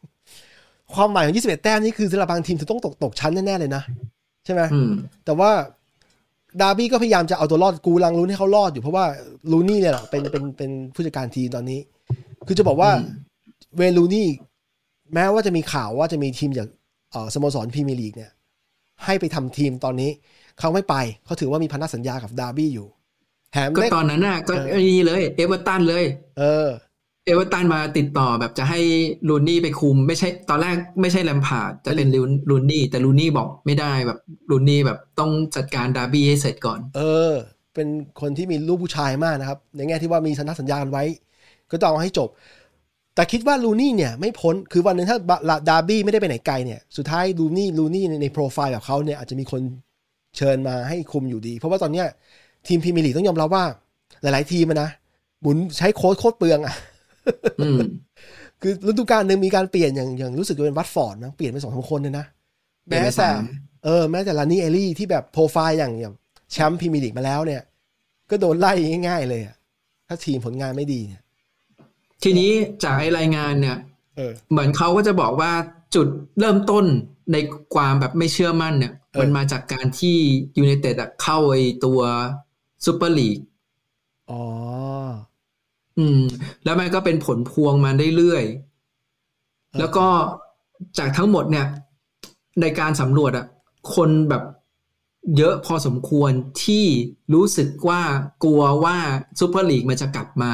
[0.94, 3.84] ความหมายของ 21 แต้มนี่คือสำหรับบางทีมจะต้องตกตกชั้นแน่ๆเลยนะ
[4.46, 4.92] ใช่ไหมอืม
[5.26, 5.52] แต่ว่า
[6.62, 9.06] ดาร์บี้ก็พยายามจะเอาตัวรอดกูรังลุ้นให้เขารอดอยู่เพราะว่า
[9.52, 11.80] ลูนี่เนี่ยแหละเป็นเป็นเป็นผู้จัดการทีมตอนนี้
[12.48, 13.08] คือจะบอกว่าอืม
[13.78, 14.28] เวย์ลูนี่
[15.14, 16.68] แม้ว่าจะมีข่าวว่าจะมีทีมจาก
[17.12, 18.32] เอ่อสโมสรพรีเมียร์ลีกเนี่ย
[19.06, 20.10] ให้ไปทำทีมตอนนี้
[20.60, 22.88] เขาไม่ไปเขาถือว่ามีพันธสัญญากับดาร์บี้อยู่
[23.54, 26.04] แถมก็ได้ตอนนั้นน่ะก็ไอ้นี่เลย เอเวอร์ตันเลย
[26.40, 26.68] เออ
[27.26, 28.80] เอเวอร์ตันมาติดต่อแบบจะให้
[29.30, 32.10] รูนี่ไปคุม ไม่ใช่ตอนแรกไม่ใช่แลมพาร์ดจะเป็น
[32.50, 34.20] รูนี่แต่รูนี่บอกไม่ได้แบบ
[34.52, 37.34] รูนี่แบบต้องจัดการดาร์บี้ให้เสร็จก่อน เออ
[37.74, 37.88] เป็น
[38.22, 41.04] คนที่มีลูกผู้ชายมากนะครับ ในแง่ที่ว่ามีสัญญาสัญญากันไว้
[41.72, 42.30] ก็ต้องเอาให้จบ
[43.16, 45.18] แต่คิดว่ารูนี่เนี่ยไม่พ้น คือวันหนึงถ้า
[45.70, 49.62] ดาร์บี้ไม่ได้ไปไหนไกลเนี่ย สุดท้ายรูนี่รูนี่ในในโปรไฟล์แบบเขาเนี่ยอาจจะมีคน
[50.38, 52.08] เชิญมาให้คุมอยู่ดี เพราะว่าตอนเนี้ย
[52.68, 53.66] ทีมพรีเมียร์ลีกต้องยอมรับว่า
[54.22, 54.90] หลาย ๆ ทีมอะนะ
[55.42, 56.76] หมุนใช้โค้ชโคตรเปลืองอะ
[57.60, 57.80] อืม
[58.62, 62.26] คือฤดูกาลหนึ่งมีการเปลี่ยนอย่างอย่างรู้สึกจะเป็นวัตฟอร์ดนะเปลี่ยนไปสองสามคนเลยนะ
[62.86, 63.42] เปลี่ยนไปแม้แต่สาม
[63.86, 66.14] เออแม้แต่รานิเอรี่ที่แบบโปรไฟล์อย่างอย่าง
[66.52, 67.62] แชมป์พรีเมียร์ลีกมาแล้วเนี่ย
[68.30, 68.74] ก็โดนไล่
[69.08, 69.56] ง่าย ๆ เลยอะ
[70.08, 71.22] ถ้าทีมผลงานไม่ดีเนี่ย
[72.28, 72.52] ทีนี้
[72.84, 73.78] จากไอ้รายงานเนี่ย
[74.16, 75.52] เออเหมือนเขาก็จะบอกว่า
[75.96, 76.08] จุด
[76.40, 76.86] เริ่มต้น
[77.32, 77.38] ใน
[77.76, 80.18] ความแบบไม่เชื่อมั่นเนี่ยเออมันมาจากการที่
[80.58, 82.00] ยูไนเต็ดอะเข้าไอตัว
[82.86, 83.40] ซูเปอร์ลีก
[84.32, 84.44] อ๋อ
[85.98, 86.22] อืม
[86.64, 90.06] แล้วมันก็เป็นผลพวงมาเรื่อยๆ แล้วก็
[90.98, 91.68] จากทั้งหมดเนี่ย
[92.62, 93.46] ในการสำรวจอะ
[93.96, 94.44] คนแบบ
[95.38, 96.32] เยอะพอสมควร
[96.64, 96.86] ที่
[97.34, 98.02] รู้สึกว่า
[98.44, 98.98] กลัวว่า
[99.40, 100.54] ซูเปอร์ลีกมันจะกลับมา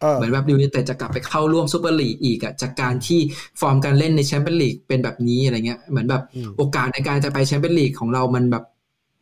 [0.00, 3.20] เออเหมือนแบบยูไนเต็ดจะกลับไปเข้าร่วมซูเปอร์ลีกอีกอะจากการที่
[3.60, 8.64] ฟอร์มการเล่นในแชมเปี้ยนลีกเป็นแบบนี้อะไรเงี้ยเหมือนแบบอืมโอกาสในการจะไปแชมเปี้ยนลีกของเรามันแบบ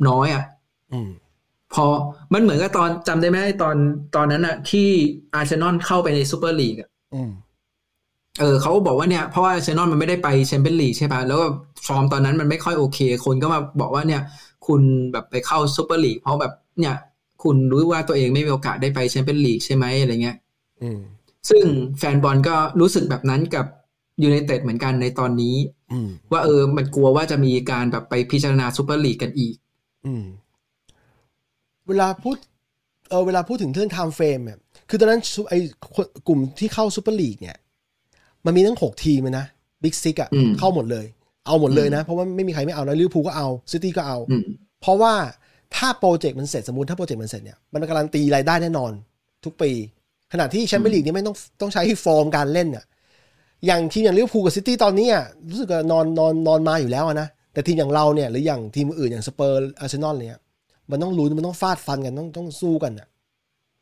[0.09, 0.45] น้อยอะ
[0.93, 1.09] อืม
[1.75, 1.87] พอ
[2.33, 3.77] มันเหมือนกับตอนจำได้ไหมตอน
[4.17, 4.89] ตอนนั้นอะที่
[5.35, 7.31] อาร์เซนอลเข้าไปในซูเปอร์ลีกอะอืม
[8.41, 11.47] เออเขาก็บอกว่าเนี่ยเพราะว่าอาร์เซนอลมันไม่ได้ไปแชมเปี้ยนลีกใช่ปะแล้วก็
[11.87, 14.23] ฟอร์มตอนนั้นมันไม่ค่อยโอเค คนก็มาบอกว่าเนี่ย
[14.67, 16.95] คุณแบบไปเข้าซูเปอร์ลีกเพราะแบบเนี่ย
[17.43, 20.46] คุณรู้ว่าตัวเองไม่มีโอกาสได้ไปแชมเปี้ยนลีกใช่ไหมอะไรเงี้ยอืม
[21.51, 21.65] ซึ่ง
[21.99, 23.67] แฟนบอลก็รู้สึกแบบนั้นกับ
[24.23, 25.57] ยูไนเต็ดเหมือนกันในตอนนี้
[25.93, 29.55] อืมว่าเออมันกลัวว่าจะมีการแบบไปพิจารณาซูเปอร์ลีกกันอีก
[30.07, 30.25] อืม
[31.89, 32.37] เวลาพูด
[33.11, 34.59] เออเวลาพูดถึงเรื่อง time frame เนี่ย
[34.89, 35.59] คือตอนนั้นซุไอ้
[35.95, 37.57] คนกลุ่มที่เข้าซูเปอร์ลีกเนี่ย
[38.45, 39.47] มันมีทั้งหกทีมเลยนะ
[39.83, 41.07] Big Six อะอืมเข้าหมดเลย
[41.47, 44.43] เอาหมดเลยนะ เพราะว่าไม่มีใครไม่เอานะลิเวอร์พูลก็เอาซิตี้ก็เอาอืม
[44.81, 45.15] เพราะว่า
[45.77, 48.93] ถ้า project มันเสร็จสมมติถ้า project มันเสร็จเนี่ยมันการันตีรายได้แน่นอน
[49.45, 49.71] ทุกปี
[50.33, 52.85] ขณะที่แชมเปี้ยนลีกนี่ไม่ต้องต้องใช้ฟอร์มการเล่นอะ
[53.67, 60.41] อย่างทีมอย่างลิเวอร์พูลกับซิตี้ตอนนี้อะรู้สึกว่านอนนอนนอนมาอยู่แล้วอะนะแต่ทีมอย่างเราเนี่ยหรืออย่างทีมอื่นอย่างสเปอร์อาร์เซนอลเนี่ย
[60.91, 63.09] มันต้องลุ้นมันต้องฟาดฟันกันต้องต้องสู้กันอะ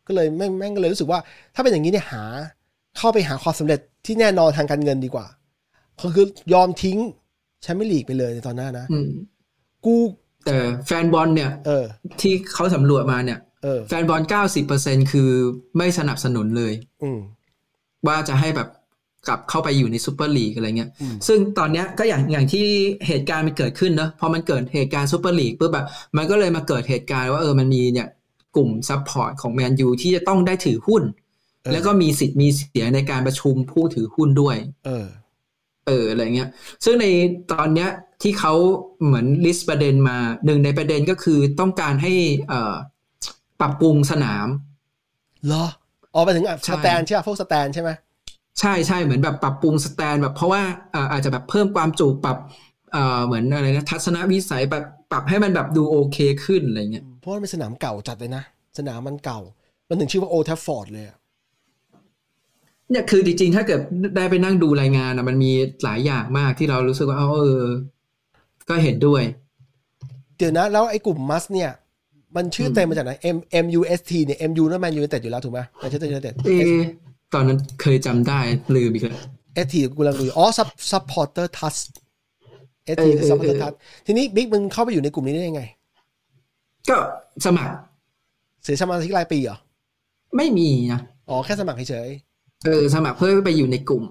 [0.06, 1.18] ก็เลยแม่งแม่งก็เลยรู้สึกว่า
[1.54, 2.22] ถ้าเป็นอย่างนี้เนี่ยหา
[2.98, 5.26] เข้าไปหาความสำเร็จที่แน่นอนทางการเงินดีกว่า
[6.00, 6.98] ก็คือยอมทิ้ง
[7.62, 9.10] แชมเปี้ยนลีกไปเลยในตอนหน้านะอืม
[9.84, 9.94] กู
[10.44, 11.84] แต่แฟนบอลเนี่ย เออ
[12.20, 14.22] ที่เขาสำรวจมาเนี่ย เออแฟนบอล
[14.66, 15.30] 90%คือ
[15.76, 16.72] ไม่สนับสนุนเลย
[17.02, 17.20] อืม
[18.06, 18.68] ว่าจะให้แบบ
[19.28, 22.66] กลับเข้าไปอยู่ในซูเปอร์ลีกอะไรเงี้ยอืมซึ่งตอนเนี้ยก็อย่างอย่างที่
[23.06, 28.08] เหตุการณ์มันเกิดขึ้นเนอะพอมันเกิดเหตุการณ์ซูเปอร์ลีกปุ๊บแบบมันก็เลยมาเกิดเหตุการณ์ว่าเออมันมีเนี่ย
[28.56, 31.02] กลุ่ม support ของแมนยูที่จะต้องได้ถือหุ้น
[31.62, 35.06] เออแล้วก็มีสิทธิ์มีเสียงในการประชุมผู้ถือหุ้นด้วย เออ
[35.86, 36.48] เอออะไรเงี้ย
[36.84, 37.06] ซึ่งใน
[37.52, 37.90] ตอนเนี้ย
[38.22, 38.54] ที่เขา
[39.04, 42.12] เหมือน list ประเด็นมาหนึ่งในประเด็นก็คือต้องการให้
[42.48, 42.74] เอ่อ
[43.64, 44.48] ปรับปรุงสนาม
[45.46, 45.64] เหรอ
[46.14, 47.90] ออกไปถึงอะใช่ standใช่ไหมพวก stand ใช่ไหม
[48.60, 52.36] ใช่ใช่เหมือนแบบปรับปรุง stand แบบเพราะว่าเอ่ออาจจะแบบเพิ่มความจุปรับ
[52.92, 58.42] เอ่อเหมือนอะไรนะทัศนวิสัยแบบปรับให้มันแบบดูโอเคขึ้นอะไรเงี้ยเพราะว่ามันเป็นสนามเก่าจัดเลยนะ
[58.78, 59.40] สนามมันเก่า
[59.88, 61.18] มันถึงชื่อว่าโอลด์แทรฟฟอร์ดเลยอะ
[62.90, 63.80] เนี่ยคือจริงๆ ถ้าเกิด
[64.16, 65.52] ได้ไปนั่งดูรายงานนะมันมี
[65.84, 67.62] หลายอย่างมากที่เรารู้สึกว่าเออ
[68.68, 69.22] ก็เห็นด้วย
[70.38, 71.70] เดี๋ยวนะ แล้วไอ้กลุ่ม MUST เนี่ย
[72.36, 76.84] มันชื่อเต็มมาจากไหน M M U S T เนี่ย M U นั่นแมนยูไนเต็ดอยู่แล้วถูกไหมแมนเชสเตอร์ยูไนเต็ดเอะ
[77.34, 78.38] ตอนนั้นเคยจำได้
[78.74, 79.22] ลืมอีกแล้ว
[79.64, 81.90] S T กูกำลังดูอยู่อ๋อ sub supporter trust
[82.94, 85.62] S เอ T อเออ supporter เออ trust ทีนี้บิ๊กมึงเข้าไปอยู่ในกลุ่มนี้ได้ยังไง
[86.88, 86.96] ก็
[87.46, 87.74] สมัคร
[88.62, 89.56] เสียสมาชิกรายปีเหรอ
[90.36, 92.08] ไม่มีนะ อ๋อ แค่สมัครเฉย
[92.64, 94.02] เออสมัครเพื่อไปอยู่ในกลุ่ม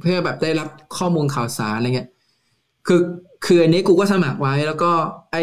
[0.00, 2.08] เพื่อแบบได้รับข้อมูลข่าวสารอะไรเงี้ย
[2.86, 3.00] คือ
[3.46, 4.90] คืออันนี้กูก็สมัครไว้ แล้วก็
[5.32, 5.36] ไอ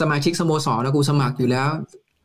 [0.00, 1.68] สมาชิกสโมสรนะกูสมัครอยู่แล้ว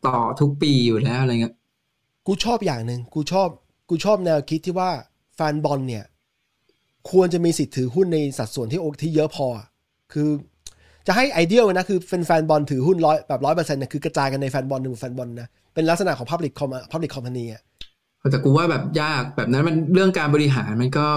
[0.07, 3.49] ต่อทุกปีอยู่แล้วอะไรเงี้ยๆกูชอบอย่างหนึ่งกูชอบ
[3.89, 4.89] กูชอบแนวคิดที่ว่า
[5.35, 6.03] แฟนบอลเนี่ย
[7.11, 9.67] ควรจะมีสิทธิ์ถือหุ้นในสัดส่วนที่โอที่เยอะพออะ
[10.13, 10.29] คือ
[11.07, 17.61] จะให้ไอเดียเลยนะคือเป็นแฟนบอลถือหุ้นร้อยแบบร้อยเปอร์เซ็นต์เนี่ยคือกระจายกันในแฟนบอลหนึ่งแฟนบอลนะเป็นลักษณะของ Public Com Public Company อะ
[18.31, 21.07] แต่กูว่าแบบยากแบบนั้นมันเรื่องการบริหารมันก็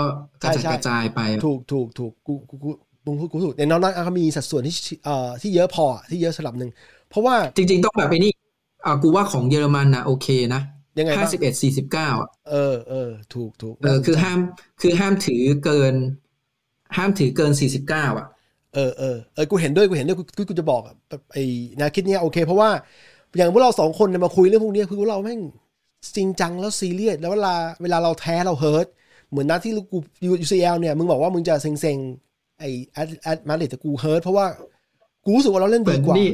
[0.43, 2.71] กระจัดใช่ใช่กระจายไป ถูกถูกถูกกูกูกู
[3.07, 6.71] มึงพูดกูถูกในน้องๆเขามีสัดส่วนที่เอ่อที่เยอะพออะที่เยอะสลับหนึ่ง
[7.11, 8.33] เพราะว่าจริง ๆ ต้องแบบไปนี่
[8.85, 10.63] อ่ากูว่าของเยอรมันนะโอเคนะ
[10.99, 14.39] ยังไงห้าบ้างสิบเอ็ดสี่สิบเก้าอะเออเออถูกถูกเออคือห้าม
[14.81, 15.95] คือห้ามถือเกิน
[16.97, 18.27] ห้ามถือเกินสี่สิบเก้าอะ
[18.75, 21.45] เออเออเออกูเห็นด้วยกูเห็นด้วยกูกูกูจะบอกอะแบบไอ้
[21.77, 22.71] แนวคิดเนี้ยโอเค เพราะว่า
[23.37, 25.41] อย่างพวกเราสองคนเนี่ยมาคุยเรื่องพวกเนี้ยคือพวกเราแม่ง
[26.17, 28.87] จริงจังแล้วซีเรียสแล้วเวลาเวลาเราแพ้เรา hurt
[29.31, 32.26] เหมือนนัดที่กู UCL เนี่ยมึงบอกว่ามึงจะเซ็งๆ
[32.59, 34.47] ไอ้แอตแอตมาดริดแต่กู hurt เพราะว่า
[35.25, 36.31] กูรู้สึกว่าเราเล่นเหมืดีอนกว่านี่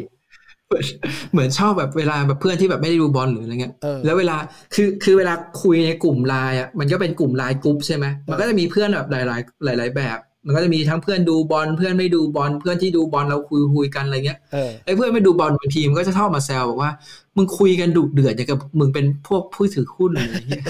[0.69, 0.85] เหมือน
[1.33, 4.37] เหมือนชอบแบบเวลาแบบเพื่อนที่แบบไม่ได้ดูบอลหรืออะไรเงี้ยเออแล้วเวลา
[4.75, 16.91] คือคือเวลาคุยในกลุ่มไลน์อะมันก็เป็นกลุ่มไลน์กรุ๊ปใช่ไหมมันก็จะมีเพื่อนแบบหลาย ๆ หลาย ๆ แบบ มันก็จะมีทั้งเพื่อนดูบอลเพื่อนไม่ดูบอลเพื่อนที่ดูบอลเราคุยคุยกันอะไรเงี้ยเออไอ้เพื่อนไม่ดูบอลบางทีมันก็จะชอบมาแซวบอกว่า
[17.37, 20.65] มึงคุยกันดุเดือดอย่างกับมึงเป็นพวกผู้ถือหุ้นอะไรเงี้ย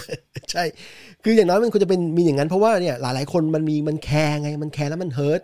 [0.53, 0.65] ใช่
[1.25, 5.41] คืออย่างน้อยมันควรจะเป็นมีอย่างนั้นเพราะว่าเนี่ยหลายๆคนมันมีมันแคร์ไงมันแคร์แล้วมัน hurt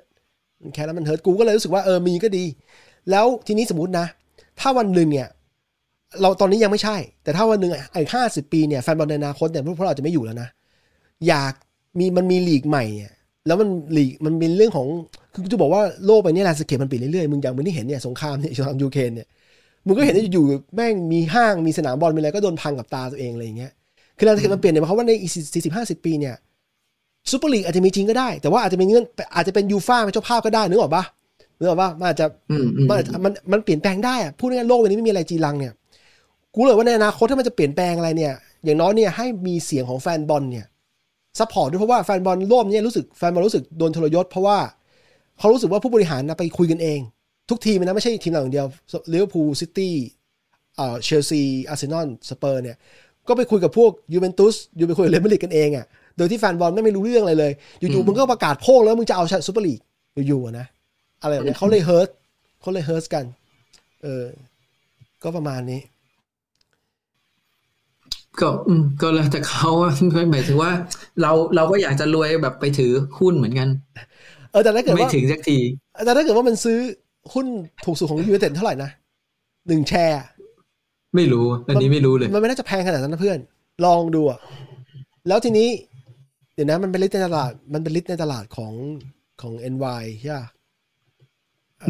[0.62, 2.44] มันแคร์แล้วมัน hurt กูก็เลยรู้สึกว่าเออมีก็ดี
[3.10, 4.06] แล้วทีนี้สมมตินะ
[4.60, 5.28] ถ้าวันหนึ่งเนี่ย
[6.20, 10.48] เราตอนนี้ยังไม่ใช่ แต่ถ้าวันหนึ่งไอ้ห้าสิบปีเนี่ยแฟนบอลในอนาคตเนี่ยพวกเราจะไม่อยู่แล้วนะ
[11.28, 11.54] อยาก
[11.98, 13.12] มีมันมีลีกใหม่เนี่ย
[13.46, 14.86] แล้วมันลีกมันเป็นเรื่องของ
[15.32, 19.26] คือกูจะบอกว่าโลกไปเนี่ย landscape มันเปลี่ยนเรื่อยๆ มึงอย่างมึงที่เห็นเนี่ยสงครามเนี่ยสงครามยูเครนเนี่ย
[19.86, 23.72] มึงก็เห็นว่าอยู่ๆแม่งมีห้างมีสนามบอลมีอะไรก็โดนพังกับตาตัวเองอะไรอย่างเงี้ย
[24.18, 26.34] คือ landscape มันเปลี่ยนเนี่ยหมายความว่าในอีกสี่สิบห้าสิบปีเนี่ย
[27.30, 31.04] ซูเปอร์ลีกอาจจะมีจริงก็ได้ แต่ว่าอาจจะเป็นเงื่อนอาจจะเป็นยูฟ่าเป็นเจ้าภาพก็ได้นึกออกปะ
[31.58, 35.72] นึกออกปะมันอาจจะอืมอืมมันอาจจะมันมันเปลี่ยนแปลงได้อะพูดง่ายๆโลกใบนี้ไม่มีอะไรจีรังเนี่ย
[36.54, 38.32] กูเลยว่าในอนาคตถ้ามันจะเปลี่ยนแปลงอะไรเนี่ย
[38.64, 40.66] อย่างน้อยเนี่ยให้มีเสียงของแฟนบอลเนี่ย
[41.38, 44.58] support ด้วยเพราะว่าแฟนบอลร่วมเนี่ยรู้สึกแฟนบอลรู้สึกโดนทรยศเพราะว่า
[45.38, 47.00] เขารู้สึกว่าผู้บริหารนะไปคุยกันเอง
[47.50, 48.66] ทุกทีมนะไม่ใช่ทีมเราอย่างเดียว
[49.12, 49.94] ลิเวอร์พูลซิตี้
[50.76, 52.76] เอ่อเชลซีอาร์เซนอลสเปอร์เนี่ย
[53.28, 55.86] ก็ไปคุยกับพวกยูเวนตุสอยู่ไปคุยกับเรอัลมาดริดกันเองอะ
[56.16, 59.80] โดยที่แฟนบอลไม่ไม่รู้เรื่องอะไรเลย อยู่ๆมึงก็ประกาศโพ่งแล้วมึงจะเอาซูเปอร์ลีก
[60.26, 60.66] อยู่ๆอะนะ
[61.22, 62.08] อะไรแบบเนี้ยเขาเลย hurt
[62.60, 63.24] เขาเลย hurt กัน
[64.02, 64.24] เออ
[65.22, 65.80] ก็ประมาณนี้
[68.40, 69.92] ก็อืมก็แล้วแต่เขาอะ
[70.32, 70.70] หมายถึงว่า
[71.22, 73.68] เราเราก็อยากจะรวยแบบไปถือหุ้นเหมือนกัน
[74.52, 75.58] เออแต่ถ้าเกิดไม่ว่าถึงสักที
[76.04, 76.78] แต่ถ้าเกิดว่ามันซื้อ
[77.32, 77.46] หุ้น
[77.84, 78.90] ถูกสุดของยูไนเต็ดเท่าไหร่นะ
[79.68, 80.26] หนึ่งแชร์อะ
[81.16, 83.38] ไม่รู้ อันนี้ไม่รู้เลย มันไม่น่าจะแพงขนาดนั้นนะเพื่อน
[83.84, 84.38] ลองดูอะ
[85.28, 85.68] แล้วทีนี้
[86.54, 88.72] เดี๋ยวนะ มันเป็น list ในตลาด มันเป็น list ในตลาดของ
[89.40, 90.48] ของ NY ใช่ปะ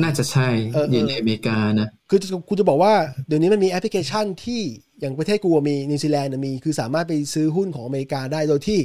[0.02, 2.92] น่าจะใช่เออเออออยู่ในอเมริกานะ คือกูจะบอกว่า
[3.26, 4.62] เดี๋ยวนี้มันมีแอปพลิเคชันที่
[5.00, 8.80] อย่างประเทศกูอะมีนิวซีแลนด์อะมี คือสามารถไปซื้อหุ้นของอเมริกาได้โดยที่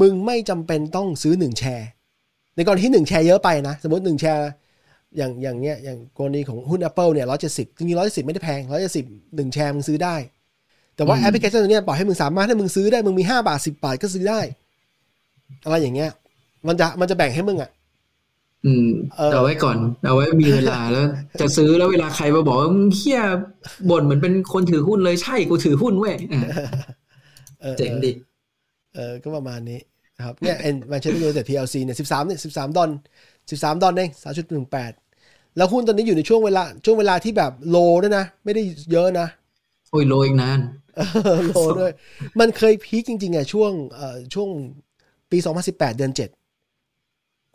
[0.00, 1.88] มึงไม่จำเป็นต้องซื้อหนึ่งแชร์
[2.56, 4.48] ในกรณีที่หนึ่งแชร์เยอะไปนะ สมมติหนึ่งแชร์
[5.16, 9.06] อย่างอย่างเนี้ยอย่างกรณีของหุ้น Apple เนี่ยร้อยเจ็ดสิบจริงๆร้อยเจ็ดสิบไม่ได้แพงร้อยเจ็ดสิบ
[9.36, 10.16] หนึ่งแชร์มึงซื้อได้
[10.96, 14.40] แต่ว่าอืมแอปพลิเคชันตัวเนี้ยปล่อยให้มึงสามารถให้มึงซื้อได้มึงมีห้าบาทสิบบาทก็ซื้อได้
[15.64, 16.10] อะไรอย่างเงี้ย
[16.66, 17.70] มันจะมันจะแบ่งให้มึงอะ
[18.66, 19.76] ออืมเออเอาไว้ก่อน
[20.06, 21.06] เอาไว้มีเวลาแล้ว
[21.40, 23.20] จะซื้อแล้วเวลาใครมาบอกว่ามึงเฮีย
[23.90, 26.20] บ่นเหมือนเป็นคนถือหุ้นเลยใช่กูถือหุ้นเว้ยอะ
[27.62, 28.12] เออเจ๋งดิ
[28.94, 29.80] เออก็ประมาณนี้
[30.16, 32.90] นะครับเนี่ยหุ้นแมนเชสเตอร์ยูไนเต็ด PLC เนี่ยสิบสามเนี่ยสิบสามดอล
[33.50, 34.92] สิบสามดอลเองสามจุดหนึ่งแปด
[35.56, 39.28] แล้วหุ้นตอนนี้อยู่ในช่วงเวลาช่วงเวลาที่แบบ low ด้วยนะ ไม่ได้เยอะนะ
[39.90, 40.60] โอ้ย low อีกนาน
[40.96, 41.00] เอ
[41.36, 41.92] อ low ด้วย
[42.40, 44.48] มันเคย peak จริงๆอะช่วงเอ่อช่วง
[45.30, 46.45] ปี 2018 เดือน 7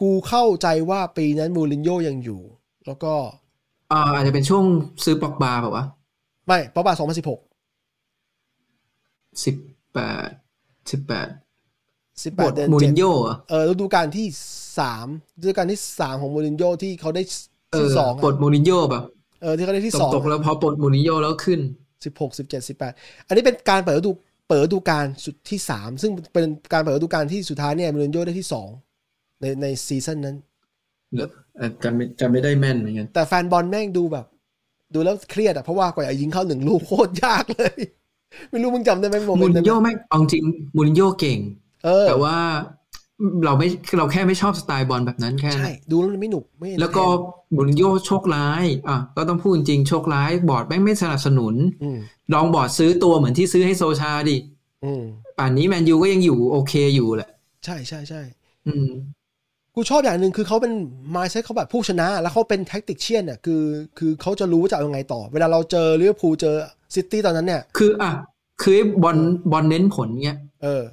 [0.02, 2.42] กูเข้าใจว่าปีนั้นมูรินโญ่ยังอยู่
[2.88, 3.14] แล้วก็
[3.92, 4.64] อ่าอาจจะเป็นช่วง
[5.04, 5.86] ซื้อป็อกบาแบบว่า
[6.48, 7.04] ไม่เพราะว่า2016
[9.44, 9.56] สิบ
[9.94, 10.30] แปด
[10.92, 11.28] สิบแปด
[12.40, 14.28] บ18ทเดือนมูริน7โญ่อะเออฤดูกาลที่
[14.88, 17.24] 3ฤดูกาลที่3ของมูรินโญ่ที่เขาได้
[17.72, 19.04] เอที่อสองปลดอะมูรินโญ่แบบ
[19.42, 21.60] เออที่เขาได้ที่ตสกองตกแล้วพอปลดมูรินโญ่แล้วขึ้น
[22.04, 24.12] 16 17 18อันนี้เป็นการเปิดฤดู
[24.50, 28.56] เปิดฤดูกาลสุดที่3ซึ่งเป็นการเปิดฤดูกาลที่สุดท้ายเนี่ยมูรินโญ่ได้ที่2
[29.42, 30.38] ในในซีซั่นนั้น
[31.16, 34.26] แล้วเอ่อจำไม่จำไม่ได้แม่นเหมือนกันแต่แฟนบอลแม่งดูแบบ
[34.94, 37.76] ดูแล้วเครียดอะเพราะว่ากว่าจะยิงเข้าหนึ่งลูกโคตรยากเลย
[38.52, 40.44] ไม่รู้มึงจำได้ไหมโมเมนต์นั้นมูรินโญ่แม่งเอาจริง
[40.76, 41.40] มูรินโญ่เก่ง
[41.86, 42.38] เออแต่ว่า
[43.46, 47.04] เราไม่เราแค่ไม่ชอบสไตล์บอลแบบนั้นแค่นั้นใช่ดูแล้วมันไม่หนุกไม่แล้วก็
[47.56, 52.00] มูรินโญ่โชคร้ายอะก็ต้องพูดจริงโชคร้ายบอร์ดแม่งไม่สนับสนุนอืม
[52.34, 54.38] ลองบอร์ดซื้อตัวเหมือนที่ซื้อให้โซลชาดิ
[54.86, 55.04] อืม
[55.38, 57.30] ป่านนี้แมนยูก็ยังอยู่โอเคอยู่แหละ
[57.66, 58.22] ใช่ใช่ใช่
[58.68, 58.88] อืม
[59.76, 60.74] กูชอบอย่างหนึ่งคือเขาเป็น
[61.16, 63.64] mindset เขาแบบผู้ชนะ แล้วเขาเป็น tactician อะคือ
[63.98, 66.56] คือเขาจะรู้ว่าจะเอายังไงต่อ เวลาเราเจอลิเวอร์พูลเจอ
[66.96, 68.12] ซิตี้ตอนนั้นเนี่ย คือ อะ
[68.62, 69.18] คือไอ้บอล
[69.52, 70.84] บอลเน้นผลเงี้ยเออ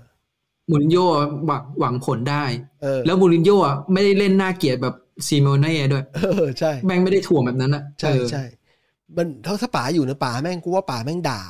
[0.71, 1.07] มูรินโญ่
[1.47, 2.45] หวังหวังผลได้
[2.83, 4.95] เออแล้วมูรินโญ่อะไม่ได้เล่นน่าเกลียดแบบ
[5.27, 8.43] ซีโมเน่ด้วย เออใช่ แม่งไม่ได้ถ่วงแบบนั้นอะใช่เออใช่
[9.17, 11.43] มันถ้าถ้าป๋าอยู่นะป๋าแม่งกูว่าป๋าแม่งด่า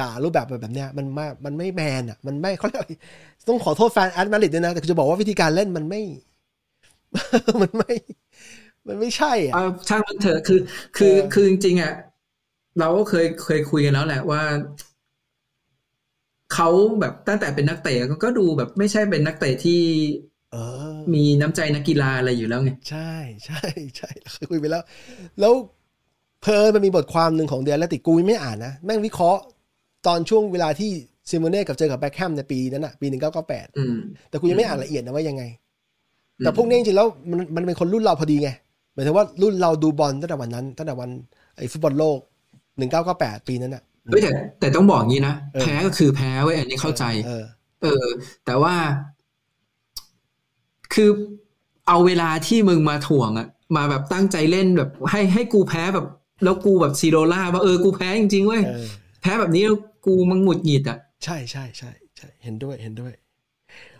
[0.00, 2.92] ด่ารูปแบบแบบเนี้ยมันไม่มันไม่แมนอะ มันไม่เขาเรียกอะไร
[3.48, 6.00] ต้องขอโทษแฟนแอดมาริดด้วยนะแต่กูจะบอกว่าวิธีการเล่นมันไม่
[7.60, 7.94] มันไม่
[8.88, 10.60] มันไม่ใช่อะเอาช่างมันเถอะคือ
[10.96, 11.94] คือเออคือจริงๆอะ
[12.78, 14.42] เราก็เคยเคยคุยกันแล้วแหละว่า
[16.54, 16.68] เขา
[17.00, 19.80] แบบตั้งแต่เป็นนักเตะก็ดูแบบไม่ใช่เป็นนักเตะที่
[20.52, 20.56] เอ
[20.94, 23.12] อมีน้ำใจนักกีฬาอะไรอยู่แล้วไงใช่
[23.46, 23.62] ใช่
[23.96, 24.82] ใช่เคยคุยไปแล้ว
[25.40, 25.52] แล้ว
[26.42, 29.40] เพอมันมีบทความหนึ่งของเดียร์ติกูยังไม่อ่านนะ แม่งวิเคราะห์
[30.06, 30.90] ตอนช่วงเวลาที่
[31.30, 33.96] ซิโมเน่กับเจอกับแบ็คแฮมในปีนั้นอะ ปีหนึ่งเก้าเก้าแปดอืม
[34.28, 35.42] แต่กูยังไม่อ่านละเอียดนะว่ายังไง
[36.44, 38.50] แต่พวกนี้จริงๆแล้วมันมันเป็นคนรุ่นเราพอดีไง
[38.94, 41.10] หมายถึงว่ารุ่นเราดูบอลตั้งแต่วันนั้นตั้งแต่วัน
[41.56, 42.18] ไอ้ฟุตบอลโลก
[42.78, 47.44] หนึ่งเก้าเก้าแปดปีนั้นอะเฮ้ยแต่แต่ต้องบอกงี้นะเออแพ้ก็คือแพ้เว้ยอันนี้เข้าใจเออ
[47.82, 48.06] เออ
[48.46, 48.74] แต่ว่า
[50.94, 51.10] คือ
[51.88, 56.06] เอาเวลาที่มึงมาถ่วงอะมาแบบตั้งใจเล่นแบบ ให้ให้กูแพ้แบบ
[56.44, 58.86] แล้วกูแบบซีโรล่าว่าเออกูแพ้จริงๆเว้ยเออ
[59.22, 63.12] แพ้แบบนี้แล้วกูมังหงุดหงิดอะใช่ใช่ใช่ใช่เห็นด้วยเห็นด้วย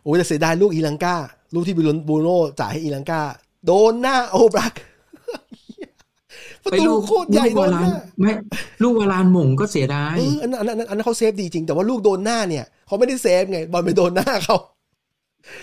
[0.03, 1.17] โอ้ยแต่เสียดายลูกอีลังกา
[1.55, 3.23] ลูกที่บิลบูโน่จ่ายให้อีลังกา
[3.67, 4.73] โดนหน้าโอบรัก
[6.65, 8.33] ประไปตูลูกโคตรใหญ่ลูกโดวานหลานน้าไม่
[8.83, 14.57] ลูกวาลานหม่งก็เสียดายเอออันนั้นอันนั้นอันนั้นเขาเซฟดีจริง แต่ว่าลูกโดนหน้าเนี่ยเขาไม่ได้เซฟไงบอลไปโดนหน้าเขา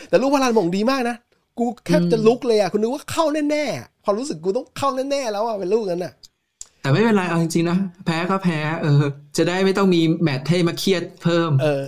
[0.09, 1.15] แต่ลูกวารานโหม่งดีมากนะ
[1.59, 6.13] กูแทบจะลุกเลยอะกูนึกว่าเข้าแน่ๆความรู้สึกกูต้องเข้าแน่ๆแล้วอะเป็นลูกนั้นอะ
[6.81, 9.01] แต่ไม่เป็นไรเอาจริงๆนะแพ้ก็แพ้ เออ
[9.37, 11.81] จะได้ไม่ต้องมี match ให้มาเครียดเพิ่ม เออ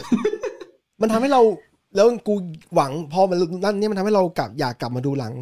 [1.01, 1.41] มันทำให้เรา
[1.95, 2.34] แล้วกู
[2.75, 5.34] หวังพอมันนั่นเนี่ยมันทำให้เรากลับอยากกลับมาดูหลัง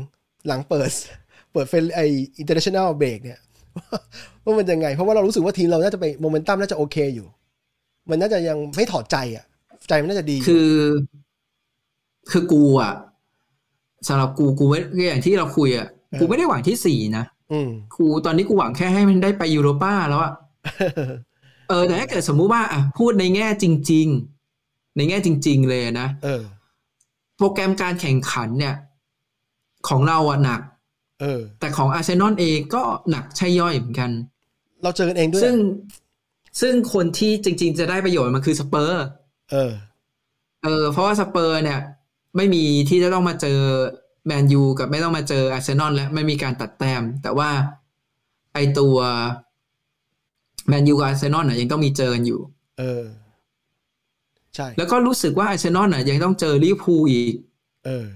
[0.48, 0.90] หลังเปิด
[1.52, 2.00] เปิดเฟนไอ
[2.38, 3.40] international break เนี่ย
[4.44, 7.28] ว่ามันยังไง เพราะว่าเรารู้สึกว่าทีมเราน่าจะไปโมเมนตัมน่าจะโอเคอยู่
[8.10, 9.46] มันน่าจะยังไม่ถอดใจอะ
[9.90, 10.72] ใจมันน่าจะดี คือ
[12.32, 12.94] คือกูอะ
[14.08, 15.88] สำหรับกูกูไม่อย่างที่เราคุยอะ
[16.20, 20.34] กูไม่ได้หวังที่สี่นะอืมกูตอนนี้กูหวังแค่ให้มันได้ไปยูโรป้าแล้วอะ
[21.70, 24.37] เออแต่ถ้าเกิดสมมุติว่าอะพูดในแง่จริง ๆ
[24.98, 26.44] ในแง่จริง ๆ เลยนะเออ
[27.38, 28.76] โปรแกรมการแข่งขันเนี่ย
[29.88, 30.62] ของเราอะหนัก
[31.22, 34.12] เออ แต่ของอาร์เซนอลเองก็หนักใช่ย่อยเหมือนกัน
[34.84, 35.56] เราเจอกันเองด้วยซึ่ง
[36.62, 39.04] ซึ่งคนที่จริง ๆ จะได้ประโยชน์มันคือสเปอร์
[39.52, 39.72] เออ
[40.64, 41.80] เออ เพราะว่าสเปอร์เนี่ย
[42.36, 43.60] ไม่มีที่จะต้องมาเจอ
[44.26, 47.50] แมนยูกับไม่ต้องมาเจออาร์เซนอลแล้วไม่มีการตัดแต้ม แต่ว่า
[48.54, 48.98] ไอตัว
[50.68, 52.40] แมนยูกับอาร์เซนอลน่ะยังต้องมีเจอกันอยู่
[52.80, 53.04] เออ
[54.58, 57.34] ใช่ แล้วก็รู้สึกว่าอาร์เซนอลน่ะยังต้องเจอลิเวอร์พูลอีก
[57.86, 58.08] เออ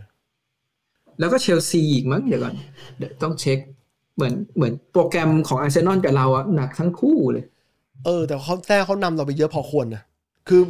[1.20, 2.54] แล้วก็เชลซีอีกมั้งเดี๋ยวก่อน
[2.98, 3.60] เดี๋ยวต้องเช็ค
[4.16, 7.46] เหมือนเหมือนโปรแกรมของอาร์เซนอลกับเราอะหนักทั้งคู่เลย
[8.06, 10.04] เออ แต่เขาแต่เขานำเราไปเยอะพอควรนะ
[10.48, 10.62] คือ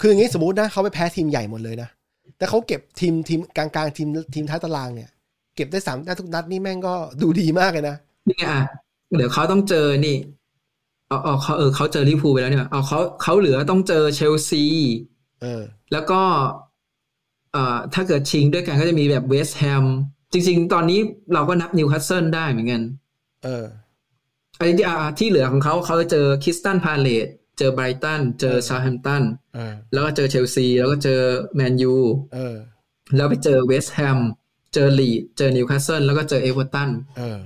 [0.00, 1.88] คืออย่างนี้สมมตินะเขาไปแพ้ทีมใหญ่หมดเลยนะ
[2.38, 5.10] แต่เขาเก็บทีมทีมกลางๆทีมทีมท้ายตารางเนี่ย
[5.56, 7.96] เก็บได้สามได้ทุกนัดนี่แม่งก็ดูดีมากเลยนะ
[8.28, 8.62] นี่ไงอะ
[9.16, 10.16] เดี๋ยวเขาต้องเจอนี่
[11.08, 14.64] เอาเอาเขาเออเขาเจอลิเวอร์พูลไปแล้วเนี่ยเอาเขาเขาเหลือต้องเจอเชลซี
[15.42, 15.62] เออ
[15.92, 16.20] แล้วก็
[17.52, 19.84] เอ่อถ้าเกิดชิงด้วยกันก็จะมีแบบเวสต์แฮม
[20.32, 21.00] จริง ๆ ตอนนี้
[21.34, 22.82] เราก็นับนิวคาสเซิลได้เหมือนกัน
[23.44, 23.64] เออ
[24.58, 27.26] ไอ้ที่อ่าที่เหลือของเขาเขาเจอคริสตัลพาเลซ
[27.58, 29.22] เจอไบรตันเจอเซาแธมป์ตัน
[29.54, 31.20] เออแล้วก็เจอเชลซี แล้วก็เจอ
[31.54, 31.94] แมนยู
[32.34, 32.56] เออ
[33.16, 34.18] แล้วไปเจอเวสต์แฮม
[34.72, 37.38] เจอลีดส์เจอนิวคาสเซิลแล้วก็เจอเอเวอร์ตันเออ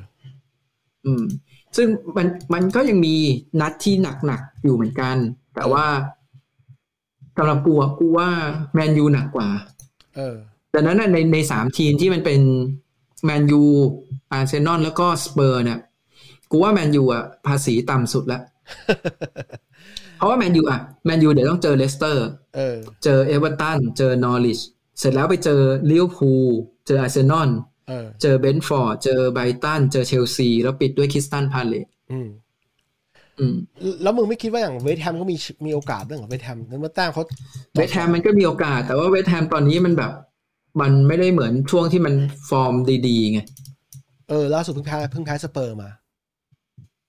[1.04, 1.22] อืม
[1.76, 3.16] ซึ่งมันมันก็ยังมี
[3.60, 3.94] นัดที่
[4.26, 5.16] หนักๆอยู่เหมือนกัน
[5.54, 5.86] แต่ว่า
[7.36, 8.28] สำหรับกูอะกูว่า
[8.74, 9.48] แมนยูหนักกว่า
[10.16, 10.36] เออ
[10.74, 12.40] ดังนั้นน่ะในในสามทีมที่มันเป็น
[13.24, 13.62] แมนยู
[14.32, 15.78] อาร์เซนอลแล้วก็สเปอร์เนี่ย
[16.50, 18.42] กูว่าแมนยูอะภาษีต่ำสุดแล้ว
[20.16, 22.26] เพราะว่าแมนยูอะแมนยูเดี๋ยวต้องเจอเลสเตอร์
[22.56, 24.60] เออเจอเอเวอร์ตันเจอนอริช
[24.98, 26.46] เสร็จแล้วไปเจอลิเวอร์พูล
[26.86, 27.48] เจออาร์เซนอล
[27.88, 32.28] เออเจอเบรนท์ฟอร์ด เจอไบรตัน เจอเชลซี แล้วปิดด้วยคริสตัลพาเลซอืม
[33.40, 33.56] อืม
[34.02, 37.22] แล้วมึงไม่คิดว่าอย่างเวสต์แฮมก็มีมีโอกาสเรื่องของเวสต์แฮมนั้นว่าแต้มเขา
[37.74, 40.12] เวสต์แฮมมันก็มีโอกาส แต่ว่าเวสต์แฮมตอนนี้มันแบบ
[40.80, 42.14] มันไม่ได้เหมือนช่วงที่มัน
[42.50, 42.74] ฟอร์ม
[43.06, 43.40] ดีๆไง
[44.28, 45.90] เออล่าสุดเพิ่งแพ้เพิ่งแพ้สเปอร์มา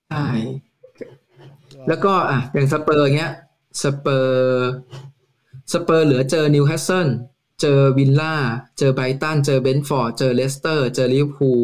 [0.09, 0.27] ใช่
[1.87, 3.33] แล้วก็อะอย่างสเปอร์เงี้ย
[3.83, 4.69] สเปอร์
[5.73, 7.07] สเปอร์เหลือเจอนิวคาสเซิล
[7.61, 8.35] เจอวิลล่า
[8.77, 11.63] เจอไบรตัน เจอเบรนท์ฟอร์ด เจอเลสเตอร์ เจอลิเวอร์พูล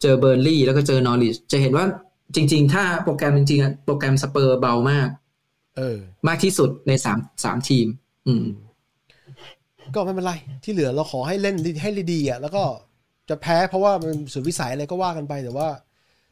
[0.00, 1.86] เจอเบอร์ลี่ แล้วก็เจอนอริช จะเห็นว่า
[2.34, 5.08] จริง ๆ ถ้าโปรแกรมจริงๆอะโปรแกรมสเปอร์เบามาก
[5.76, 7.86] เออ มากที่สุดในสามสามทีม
[8.26, 8.44] อืม
[9.94, 10.32] ก็ไม่เป็นไร
[10.64, 12.62] ที่เหลือเราขอให้เล่นให้ดีๆอะ แล้วก็
[13.28, 15.68] จะแพ้เพราะว่ามันสุดวิสัยอะไรก็ว่ากันไป แต่ว่า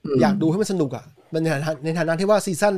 [0.04, 2.74] อืมอยากดูให้มันสนุกอะ มันในฐานะในฐานะที่ว่าซีซั่น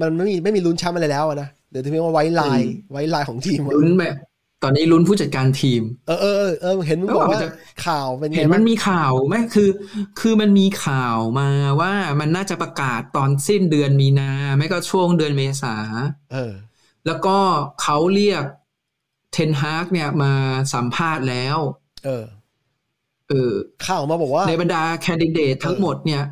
[0.00, 2.60] มันไม่มีไม่มีลุ้นแชมป์อะไรแล้วอะนะ เดี๋ยวจะมีว่าไว้ลาย
[2.92, 4.14] ไว้ลายของทีมอะลุ้นแบบ
[4.62, 7.50] ตอนนี้ลุ้นผู้จัดการทีม เออเออเออเออเห็นมึงบอกว่าแล้วมันจะ
[7.86, 9.70] ข่าวเป็นไงเห็นมันบ้างมีข่าวไหมคือ
[10.20, 11.48] คือมันมีข่าวมา
[11.80, 15.76] ว่ามันน่าจะประกาศตอนสิ้นเดือนมีนาไม่ก็ช่วงเดือนเมษา
[16.32, 16.52] เออ
[17.06, 17.36] แล้วก็
[17.82, 18.44] เขาเรียก
[19.32, 20.32] เทนฮากเนี่ยมา
[20.74, 21.58] สัมภาษณ์แล้ว
[22.04, 22.24] เออ
[23.28, 23.52] เออ
[23.86, 26.22] ข่าวมาบอกว่า ในบรรดาแคนดิเดตทั้งหมดเนี่ย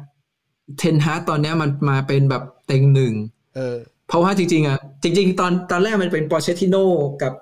[0.79, 3.15] เทนฮากตอนเนี้ยมันมาเป็นแบบเต็งหนึ่ง
[3.57, 3.77] เออ
[4.09, 6.77] เพราะว่าจริง ๆ อะ จริง ๆ ตอนตอนแรกมันเป็นปอเชติโน
[7.23, 7.33] กับ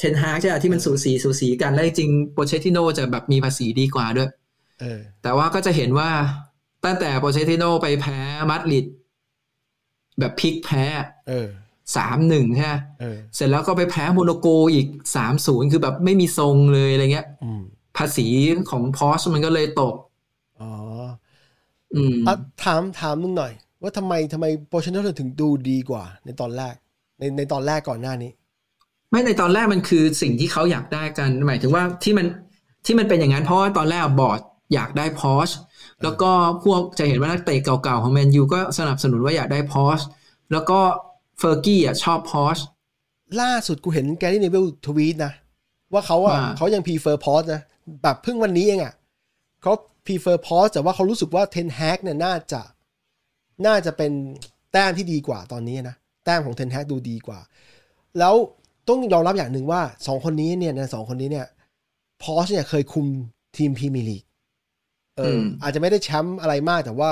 [0.00, 4.28] เทนฮากใช่ไหมที่มันสูสีสูสีกันแล้วจริงๆโปเชติโนจะแบบมีภาษีดีกว่าด้วย
[4.80, 6.10] เออแต่ว่าก็จะเห็นว่า
[6.84, 8.18] ตั้งแต่โปเชติโนไปแพ้
[8.50, 8.86] มาดริด
[10.18, 10.84] แบบพลิกแพ้
[11.28, 11.48] เออ
[11.96, 14.86] สามหนึ่งใช่ไหมเออเสร็จแล้วก็ไปแพ้โมนาโกอีก
[15.16, 17.62] สามศูนย์คือแบบไม่มีทรงเลยอะไรเงี้ยอืม
[17.96, 18.26] ภาษี
[18.70, 19.94] ของพอชมันก็เลยตก
[20.60, 20.70] อ๋อ
[21.94, 22.34] อืมอะ
[22.64, 26.74] ถามถามมึงหน่อย ว่าทำไมทำไมโปรเชนเนอร์ถึงดูดีกว่าในตอนแรก
[27.18, 28.30] ในในตอนแรกก่อนหน้านี้
[29.10, 32.26] ไม่ในตอนแรกมันคือสิ่งที่เขาอยากได้กันหมายถึงว่าที่มัน
[32.86, 34.40] ที่มันเป็นอย่างนั้นเพราะว่าตอนแรกบอร์ด
[34.74, 35.48] อยากได้พอช
[36.02, 36.30] แล้วก็
[36.64, 40.00] พวกจะเห็นว่านักเตะเก่าๆของแมนยูก็สนับสนุนว่าอยากได้พอช
[40.52, 40.78] แล้วก็
[41.38, 42.58] เฟอร์กี้อะชอบพอช
[43.40, 45.32] ล่าสุดกูเห็นแกรี่เนวิลทวีตนะ
[45.92, 47.62] ว่าเขาอะว่าเขายัง prefer พอชนะ
[48.02, 48.94] แบบเพิ่งวันนี้เองอะ
[49.62, 49.72] เขา
[50.06, 52.62] prefer พอชแต่ว่าเขารู้สึกว่าเทนแฮกเนี่ยน่าจะ
[53.66, 54.12] น่าจะเป็น
[54.72, 57.40] แต้มที่ดีกว่าตอนนี้นะ แต้มของเทนแฮกดูดีกว่า
[58.18, 58.34] แล้ว
[58.90, 61.46] ต้องยอมรับอย่างหนึ่งว่าสองคนนี้เนี่ยนะสองคนนี้เนี่ย
[62.22, 63.06] พอชเนี่ยเคยคุม
[63.56, 64.22] ทีมพรีเมียร์ลีก
[65.16, 67.10] เอออมอาจจะไม่ได้แชมป์อะไรมากแต่ว่า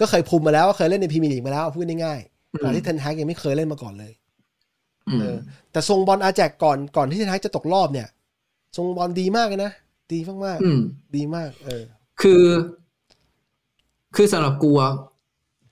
[0.00, 4.12] ก็เคยคุมมาแล้วเคยเล่นในพรีเมียร์ลีกมาแล้วพูดง่ายๆก่อนที่เทนแฮกยังไม่เคยเล่นมาก่อนเลย
[5.08, 5.36] อืมเออ
[5.72, 8.08] แต่ทรงบอลอาแจ็กซ์ก่อนก่อนที่เทนแฮกจะตกรอบเนี่ย
[8.76, 9.72] ทรงบอลดีมากเลยนะ
[10.12, 11.84] ดีมากอืมๆดีมาก เออ
[12.20, 12.42] คือ
[14.16, 14.92] คือสำหรับกูอะ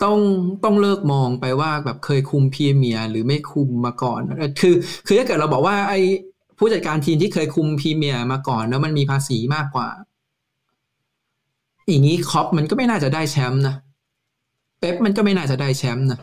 [0.02, 0.18] ต้อง
[0.64, 4.74] ต้องเลิกมองไปว่าแบบเคยคุมพรีเมียร์หรือไม่คุมมาก่อนเออคือ
[5.06, 6.00] คือถ้าเกิดเราบอกว่าไอ้
[6.58, 9.88] ผู้จัดการทีมที่เคยคุมพรีเมียร์มาก่อน แล้วมันมีภาษีมากกว่า
[11.88, 13.74] อย่างนี้คล็อปป์มันก็ไม่น่าจะได้แชมป์นะ
[14.78, 16.20] เป๊ปมันก็ไม่น่าจะได้แชมป์นะ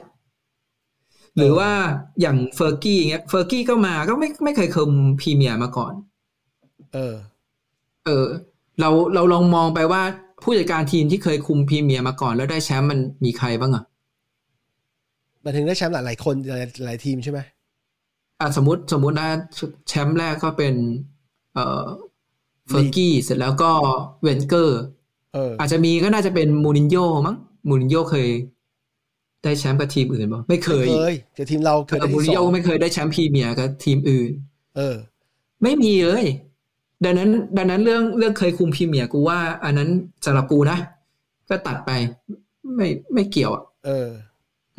[1.38, 1.72] หรือว่า
[2.22, 5.94] อย่างเฟอร์กี้เงี้ยเฟอร์กี้ก็มาก็ไม่ไม่เคยคุมพรีเมียร์มาก่อน
[6.94, 7.16] เออ
[8.06, 8.26] เออ
[8.80, 10.04] เราเราลองมองไปว่า
[10.44, 13.84] ผู้จัดการทีมที่เคยคุมพรีเมียร์มาก่อนแล้วได้แชมป์มันมีใครบ้างอะ
[15.44, 17.40] มาถึงได้แชมป์หลายๆคนหลายหลายทีมใช่ไหม
[18.40, 19.30] อะสมมติสมมตินะ
[19.88, 20.74] แชมป์แรกก็เป็น
[21.54, 21.86] เอ่อ
[22.68, 23.72] เฟอร์กี้เสร็จแล้วก็
[24.24, 24.82] เวนเกอร์
[25.34, 27.36] เอออาจจะมีก็น่าจะเป็นมูรินโญ่มั้ง
[27.70, 28.28] มูรินโญ่เคย
[29.44, 34.32] ได้แชมป์กับทีมอื่นป่ะไม่เคยเคยแต่ทีมเราเคยเอได้อมูริที่นสโญ่องก็ไม่เคยได้แชมป์พรีเมียร์กับทีมอื่น
[34.78, 34.96] เออ
[35.64, 36.26] ไม่มีเลย
[37.04, 39.90] ดังนั้น ดังนั้นเรื่องเรื่องเคยคุมพรีเมียร์กูว่า อันนั้น
[40.26, 40.78] สำหรับกูนะ
[41.50, 41.92] ก็ตัดไป
[42.76, 44.10] ไม่ไม่เกี่ยวอะเออ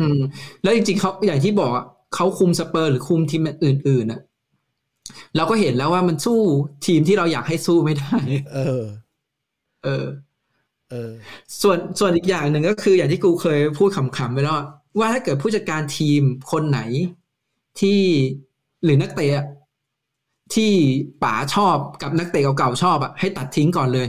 [0.00, 0.20] อืม
[0.62, 4.20] แล้วจริงๆเขาอย่างที่บอกอะเขาคุมสเปอร์หรือคุมทีมอื่นๆอะ
[5.36, 6.40] เราก็เห็นแล้วว่ามันสู้
[6.86, 8.16] ทีมที่เราอยากให้สู้ไม่ได้
[8.54, 8.82] เออ
[9.84, 10.06] เออ
[10.90, 11.10] เออ
[11.62, 14.66] ส่วนส่วนอีกอย่างหนึ่งก็คืออย่างที่กูเคยพูดขำๆไปแล้วอะ
[14.98, 16.22] ว่าถ้าเกิดผู้จัดการทีม
[16.52, 16.80] คนไหน
[17.80, 18.00] ที่
[18.84, 19.46] หรือนักเตะอะ
[20.54, 20.72] ที่
[21.22, 24.06] ป๋าชอบกับนักเตะเก่าๆชอบอะให้ตัดทิ้งก่อนเลย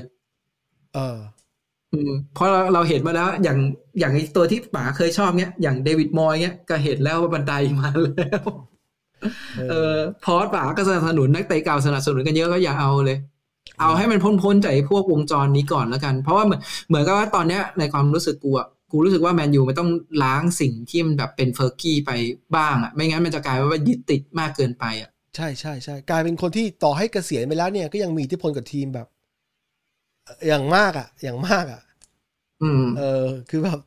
[0.96, 1.18] เออ
[1.94, 3.58] อืมเพราะเราเราเห็นมาแล้วอย่าง
[4.00, 8.44] อย่างไอ้ตัวที่ป๋าเคยชอบเนี้ยอย่างเดวิดมอยเนี้ยก็เห็นแล้วว่าบันไดมาแล้ว
[9.70, 13.18] เออพอสป๋าก็สนับสนุนนักเตะเก่าสนับสนุนกันเยอะก็อย่าเอาเลย
[13.80, 19.90] เอาให้มันพ้นๆจากไอ้พวกวงจรนี้ก่อนแล้วกัน เพราะว่าเหมือนเหมือนกับว่าตอนเนี้ยในความรู้สึกกูอะกูรู้สึกว่าแมนยูมันต้อง
[20.24, 22.12] ล้างสิ่งที่มันแบบเป็นเฟอร์กี้ไป
[22.56, 29.08] บ้างอะไม่งั้นมันจะกลายว่ายึดติดมากเกินไปอะ ใช่ใช่ใช่กลายเป็นคนที่ต่อให้เกษียณไปแล้วเนี่ยก็ยังมีอิทธิพลกับทีมแบบ
[30.48, 31.82] อย่างมากอะ อย่างมากอะ
[32.64, 33.80] อืมเออ คือแบบ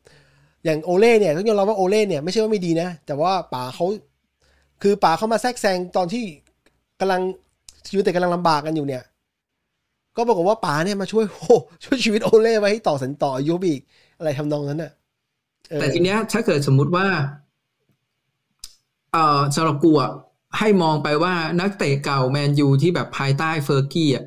[0.65, 3.87] อย่างโอเล่เนี่ยต้องยอมรับว่าโอเล่เนี่ยไม่ใช่ว่าไม่ดีนะ แต่ว่าป๋าเขา
[4.83, 6.25] คือป๋าเขามาแทรกแซงตอนที่
[7.01, 7.21] กำลัง
[7.89, 9.03] ชีวิตแต่กำลังลำบากกันอยู่เนี่ย
[10.17, 13.83] ก็บอกฏว่าป๋าเนี่ยมาช่วยโอ้ช่วยชีวิตโอเล่ไว้ให้ต่อสันต่ออายุไปอีก
[14.19, 14.93] อะไรทำนองนั้นน่ะ
[15.71, 17.07] เออแต่ทีเนี้ยถ้าเกิดสมมุติว่า
[19.13, 20.13] เอ่อสำหรับกูอะ
[20.59, 24.25] ให้มองไปว่านักเตะเก่าแมนยูที่แบบภายใต้เฟอร์กี้อะ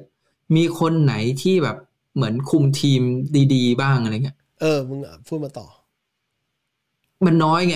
[0.55, 1.77] มีคนไหนที่แบบ
[2.15, 3.01] เหมือนคุมทีม
[3.53, 5.67] ดีๆ บ้างอะไรเงี้ยเออมึงอะพูดมาต่อ
[7.25, 7.75] มันน้อยไง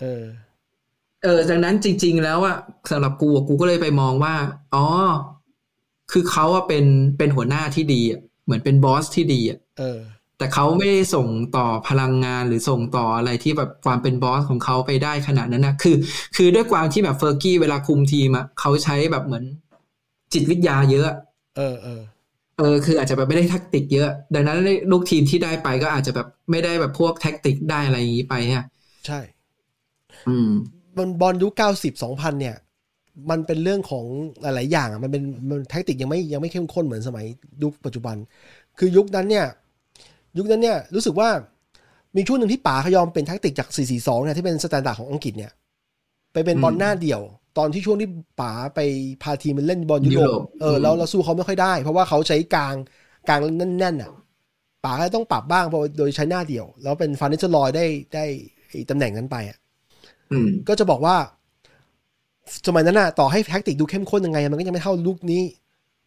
[0.00, 0.24] เออ
[1.22, 2.56] เออดังนั้นจริง ๆ แล้วอะ
[2.90, 4.34] สำหรับกูอะกูก็เลยไปมองว่า
[4.74, 4.84] อ๋อ
[6.12, 6.84] คือเขาอะเป็น
[7.18, 10.00] เป็นหัวหน้าที่ดีอะเหมือนเป็นบอสที่ดีอะเออ
[10.44, 15.96] แต่เขาไม่ได้ส่งต่อพลังงานหรือส่งต่ออะไรที่แบบความเป็นบอสของเขาไปได้ขนาดนั้นนะคือ
[16.36, 19.44] คือด้วยความที่แบบเฟอร์กี้เวลาคุมทีมอะเขาใช้แบบเหมือน
[20.32, 21.08] จิตวิทยาเยอะ
[21.56, 22.00] เออเออ
[22.58, 24.58] เออคืออาจจะแบบไม่ได้แท็กติกเยอะ ดังนั้น
[24.90, 28.66] ลูกทีมที่ได้ไปก็อาจจะแบบไม่ได้แบบพวกแท็กติกได้อะไรอย่างนี้ไปฮะ
[29.06, 29.20] ใช่
[30.28, 30.50] อืม
[30.98, 32.56] มันบอลยุคเก้าสิบสองพันเนี่ย
[33.30, 34.04] มันเป็นเรื่องของ
[34.42, 37.26] หลาย ๆ อย่างอะมันเป็นมัน tactic ยังไม่ยังไม่เข้มข้นเหมือนสมัย
[37.62, 38.16] ยุคปัจจุบัน
[38.78, 39.46] คือยุคนั้นเนี่ย
[40.38, 41.28] ยุคนั้นเนี่ยรู้สึกว่า
[42.16, 45.52] มีช่วงหนึ่งที่ป๋าเขายอมเป็น tactic จาก 442 เนี่ยที่เป็น standard ของอังกฤษเนี่ย
[46.32, 47.20] ไปเป็นบอลหน้าเดี่ยว
[47.58, 48.08] ตอนที่ช่วงที่
[48.40, 48.80] ป๋าไป
[49.22, 52.74] พาทีมมันเล่นบอลยุโรยุโรปเออแล้วเราสู้เขาไม่ค่อยได้ เพราะว่าเขาใช้กลาง
[53.28, 53.40] กลาง
[53.78, 54.10] แน่นๆอะ
[54.84, 58.24] ป๋าก็ต้องปรับบ้างเพราะโดยใช้หน้าเดี่ยว แล้วเป็นฟานิชลอยได้ได้
[58.68, 59.58] ไอ้ตำแหน่งนั้นไปอะ
[60.32, 61.16] อืมก็จะบอกว่า
[62.66, 65.42] สมัยนั้นน่ะต่อให้แท็กติกดูเข้มข้นยังไง มันก็ยังไม่เท่าลูกนี้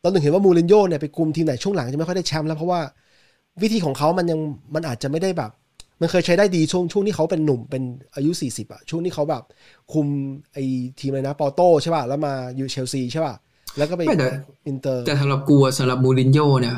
[0.01, 2.80] เราถึงเห็นว่ามูรินโญ่เนี่ยไปคุมทีมไหนช่วงหลังจะไม่ค่อยได้แชมป์แล้วเพราะว่า
[3.62, 4.39] วิธีของเขามันยัง
[4.76, 5.51] มันอาจจะไม่ได้แบบ
[6.01, 7.84] มันเคยใช้ได้ดีช่วงช่วงที่เขาเป็นหนุ่มเป็น
[8.16, 9.43] อายุสี่สิบอะช่วงที่เขาแบบ
[9.93, 10.08] คุม
[10.53, 10.58] ไอ
[10.99, 13.36] ทีมอะไรนะปอโต้ใช่ป่ะแล้วมาอยู่เชลซีใช่ป่ะ
[13.78, 14.30] แล้วก็ไปไม่แต่
[14.68, 16.76] อินเตอร์แต่สำหรับกูอะสำหรับมูรินโญ่เนี่ย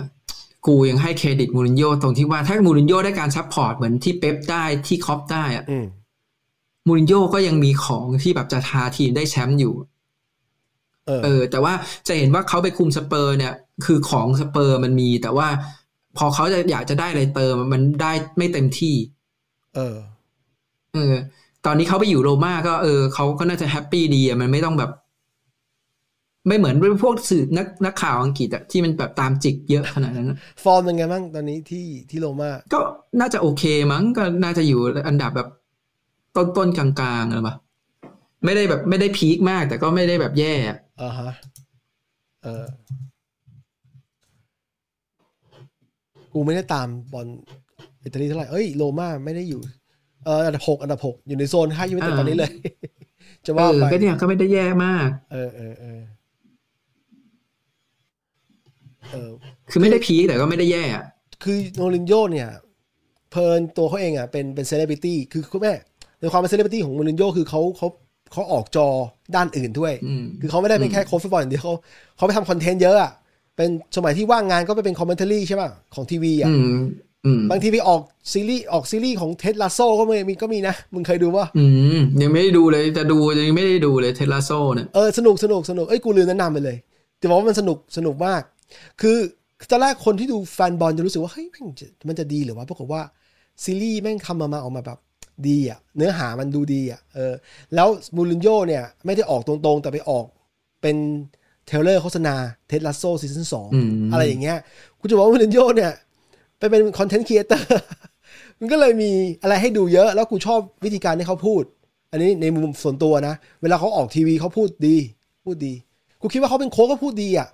[0.67, 5.85] กูยังให้เครดิตมูรินโญ่ตรงที่ว่าถ้ามูรินโญ่ได้การ support เหมือนที่เป๊ปได้ที่คล็อปป์ได้อะอืม
[6.87, 9.73] มูรินโญ่ก็ยังมีของที่แบบจะพาทีมได้แชมป์อยู่
[11.07, 11.73] เออเออ แต่ว่า
[12.07, 13.53] จะเห็นว่าเขาไปคุมสเปอร์เนี่ย
[13.85, 15.47] คือของสเปอร์มันมี แต่ว่า
[16.17, 18.95] พอเขาจะอยากจะได้อะไรเติมมันได้ไม่เต็มที่
[19.75, 19.97] เออ
[20.93, 21.15] เออ
[21.65, 24.91] ตอนนี้เขาไปอยู่โรม่าก็เออเขาก็น่าจะ happy ดีอะมันไม่ต้องแบบ
[26.47, 32.79] ไม่เหมือนพวกสื่อนักนักข่าวอังกฤษอะที่มันแบบตามจิกเยอะขนาดนั้นอะฟอร์มเป็นไงบ้างตอนนี้ที่ที่โรม่าก็
[33.19, 35.47] น่าจะโอเคมั้งก็น่าจะอยู่อันดับแบบ
[36.35, 37.55] ต้นต้นๆกลางๆหรือเปล่า
[38.45, 41.31] ไม่ได้แบบไม่ได้ peak มากแต่ก็ไม่ได้แบบแย่อะอ่าฮะ
[42.43, 42.65] เออ
[46.33, 47.27] กูไม่ได้ตามบอล
[48.03, 49.61] อิตาลีเท่าไหร่เอ้ยโรม่าไม่ได้อยู่
[50.25, 52.51] เอออันดับหกอันดับหกอยู่ในโซนค่ายยูเวนตุสตอนนี้เลย
[53.45, 56.01] จะเอว่าอไปก็เนี่ยก็ไม่ได้แย่มาก เออเออเออ
[59.11, 59.29] เออ
[59.71, 61.05] คือไม่ได้พีคแต่ก็ไม่ได้แย่อะ
[61.43, 62.49] คือโนรินโญ่เนี่ย
[63.31, 65.73] เพลินตัวเขาเองอะเป็นเป็นเซเลบริตี้คือคุณแม่
[66.19, 67.87] ในความเป็นเซเลบริตี้ของโนรินโญ่คือเขาเขา
[68.33, 68.87] เขาออกจอ
[69.35, 71.73] ด้านอื่นด้วยอืมคือเขาไม่ได้เป็นแค่โค้ชฟุตบอลอย่างเดียวเขา
[72.15, 73.11] เขาไปทำคอนเทนต์เยอะอะ
[73.59, 76.77] เป็นสมัยที่ว่างงานก็ไปเป็นคอมเมนต์รี่ใช่ป่ะ ของทีวีอะอืม
[77.25, 78.01] อืมบางทีไปออก
[78.33, 81.65] ซีรีส์ออกซีรีส์ของเท็ดลาโซก็มีมีก็มีนะ มึงเคยดูป่ะอื
[81.97, 86.77] มยังไม่ได้ดูเลยจะดูยังไม่ได้ดูเลยเท็ดลาสโซเนี่ยเออสนุกสนุกสนุกเอ้ยกูลืมแนะนำไปเลย
[87.21, 88.41] จะบอกว่ามันสนุกสนุกมาก
[89.01, 89.17] คือ
[89.69, 93.01] ตอนแรกคนที่ดูแฟนบอลจะรู้สึกว่าเฮ้ยแม่งจะมันจะดีหรือวะปรากฏว่า
[93.63, 94.99] ซีรีส์แม่งทำมามาออกมาแบบ
[95.47, 97.33] ดีอะ เนื้อหามันดูดีอะเออ
[97.75, 100.25] แล้วมูรินโญ่เนี่ย ไม่ได้ออกตรงๆ แต่ไปออก
[100.81, 100.97] เป็น
[101.69, 102.35] trailer โฆษณา
[102.67, 104.57] เท็ดลาสโซ season สองอืมอะไรอย่างเงี้ย
[104.99, 105.93] กูจะบอกว่ามูรินโญ่เนี่ย
[106.57, 107.67] ไปเป็น content creator
[108.59, 109.11] มันก็เลยมี
[109.41, 111.63] อะไรให้ดูเยอะ แล้วกูชอบวิธีการที่เขาพูด
[112.11, 114.97] อันนี้ในมุมส่วนตัวนะ เวลาเขาออกทีวีเขาพูดดี
[115.45, 115.73] พูดดี
[116.21, 117.47] กูคิดว่าเขาเป็นโค้ชก็พูดดีอะ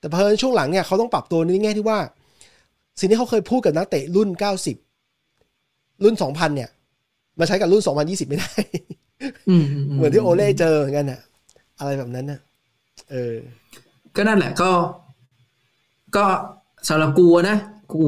[0.00, 1.98] แต่พอช่วงหลังเนี่ยเขาต้องปรับตัวในแง่ที่ว่า
[2.98, 4.28] สิ่งที่เขาเคยพูดกับนักเตะรุ่น
[5.36, 6.70] 90 รุ่น 2000 เนี่ย
[7.38, 8.52] มาใช้กับรุ่น 2020 ไม่ได้
[9.48, 9.64] อืม
[9.94, 11.20] เหมือนที่โอเล่เจอเหมือนกันอะ
[11.78, 12.40] อะไรแบบนั้นน่ะ
[13.10, 13.34] เออ
[14.16, 14.70] ก็นั่นแหละก็
[16.16, 16.24] ก็
[16.88, 17.58] สำหรับกูนะ
[17.94, 18.06] กู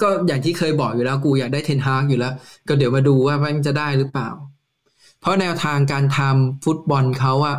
[0.00, 2.34] ก็อย่างที่เคยบอกอยู่แล้ว กูอยากได้เทนฮากอยู่แล้ว
[2.68, 4.28] ก็เดี๋ยวมาดูว่ามันจะได้หรือเปล่า
[5.20, 7.58] เพราะแนวทางการทำฟุตบอลเขาอะ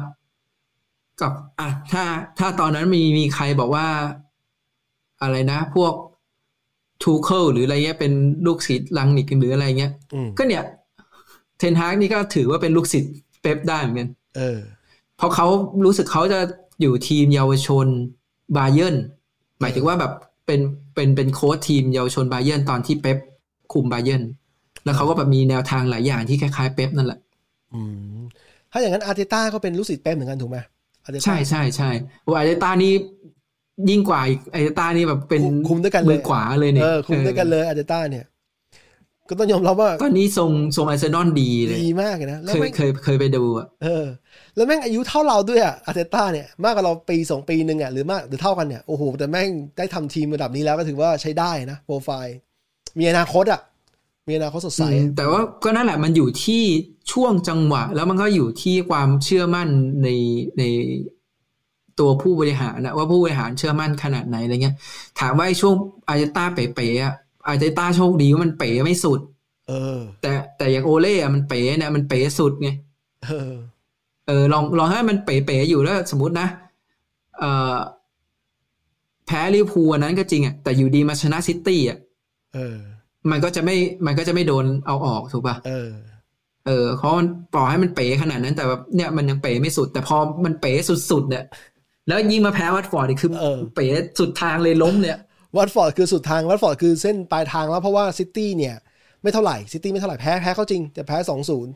[1.21, 2.03] กับอะถ้า
[2.39, 3.87] ถ้าตอนนั้นมีมีใครบอกว่า
[5.21, 5.93] อะไรนะ พวก
[7.03, 8.13] ทูเคิลหรืออะไรเงี้ยเป็น
[8.45, 10.63] ลูกศิษย์ลังนิกหรืออะไรเงี้ยอืมก็เนี่ย
[11.57, 14.59] เทนฮากนี่ก็ถือว่าเป็นลูกศิษย์เป๊ปได้เหมือนกันเออ
[15.21, 15.47] เพราะเขา
[15.85, 16.39] รู้สึกเขาจะ
[16.81, 17.87] อยู่ทีมเยาวชน
[18.57, 18.95] บาเยิร์น
[19.61, 20.11] หมายถึงว่าแบบ
[20.45, 20.59] เป็น
[20.95, 23.17] เป็นเป็นโค้ชทีมเยาวชนบาเยิร์นตอนที่เป๊ป
[23.73, 24.23] คุมบาเยิร์น
[24.83, 27.19] แล้วเขาก็แบบมีแนวทางหลายอย่างที่คล้ายๆเป๊ปนั่นแหละ
[27.73, 27.81] อื
[28.15, 28.19] ม
[28.71, 30.57] ถ้าอย่างนั้นอาร์เตต้าก็เป็นลูกศิษย์เป๊ปเหมือนกันถูกไหม
[31.03, 31.89] อาร์เตต้าใช่ใช่ใช่
[32.23, 32.91] โอ้อาร์เตต้านี่
[33.89, 38.25] ยิ่งกว่าอีกอาร์เตต้านี่แบบเป็นคุมด้วยกันเลยขวาเลยเนี่ยเออคุมด้วยกันเลยอาร์เตต้าเนี่ย
[39.31, 44.05] ก็ต้องยอมรับว่าตอนนี้ทรงทรงไอเซนอลดีเลยดีมากเลยนะแล้วเคยแม่งเคยเคยไปดูอะเออ
[44.55, 52.35] แล้วแม่งอายุเท่าเราด้วยอะอาร์เตต้าเนี่ยมากกว่าเราปีสองปีหนึ่งอะหรือมากหรือเท่ากันเนี่ยโอ้โหแต่แม่งได้ทำทีมระดับนี้แล้วก็ถือว่าใช้ได้นะโปรไฟล์
[52.99, 53.61] มีอนาคตอะ
[54.27, 56.63] มีอนาคตสดใสอืมแต่ว่าก็นั่นแหละมันอยู่ที่
[57.11, 59.69] ช่วงจังหวะ แล้วมันก็อยู่ที่ความเชื่อมั่น
[60.03, 60.07] ใน
[60.59, 60.63] ใน
[61.99, 64.75] ตัวผู้บริหารนะว่าผู้บริหารเชื่อมั่นขนาดไหนอะไรเงี้ย
[65.19, 65.75] ถามว่าไอ้ช่วง
[66.07, 67.15] อาร์เตต้าเป๋ๆอะ
[67.47, 69.19] อาร์เตต้าโชคดีว่ามันเป๋ไม่สุด
[69.67, 72.69] เออ แต่แต่อย่างโอเล่อะมันเป๋เนี่ยมันเป๋สุดไง
[73.27, 73.51] เออ
[74.27, 76.47] เออ ลองลองให้มันเป๋ๆอยู่แล้ว สมมตินะ
[77.39, 77.43] เอ
[77.75, 77.77] อ
[79.27, 81.97] แพ้ลิเวอร์พูลอันนั้นก็จริงอะแต่อยู่ดีมาชนะซิตี้อะ
[82.53, 82.77] เออ
[83.31, 83.75] มันก็จะไม่
[84.05, 85.89] มันก็จะไม่โดนเอาออกถูกป่ะเออ
[86.67, 91.43] เออเพราะมันปล่อยให้มันเป๋ขนาดนั้น แต่แบบเนี่ยมันยังเป๋ไม่สุด แต่พอมันเป๋สุดๆเนี่ย
[92.07, 93.85] แล้วยิ่งมาแพ้วัตฟอร์ดอีกคือเออเป๋
[94.19, 95.17] สุดทางเลยล้มเนี่ย
[95.57, 98.75] วัตฟอร์ดคือสุดทางวัตฟอร์ดคือเส้นปลายทางแล้วเพราะว่าซิตี้เนี่ย
[99.21, 101.71] ไม่เท่าไหร่ซิตี้ไม่เท่าไหร่แพ้แพ้เขาจริง แต่แพ้สองศูนย์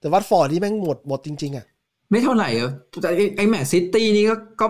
[0.00, 1.66] แต่วัตฟอร์ดที่แม่งหมดหมดจริง ๆอะ
[2.10, 2.70] ไม่เท่าไหร่เหรอ
[3.02, 4.66] แต่ไอ้ไอ้แมนซิตี้นี่ก็ก็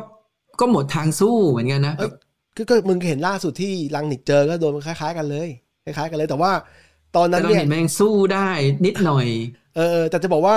[0.61, 2.11] ก็หมดทางสู้เหมือนกันนะเอ้ย
[2.57, 5.49] ก็ก็มึงเห็นล่าสุดที่ลังนิกเจอก็โดนคล้าย ๆ กันเลย
[5.85, 6.53] คล้ายๆกันเลย แต่ว่า
[7.17, 8.49] ตอนแต่นั้นเราเนี่ยเห็นแม่งสู้ได้
[8.87, 9.27] นิดหน่อย
[9.77, 10.55] เออเออแต่จะบอกว่า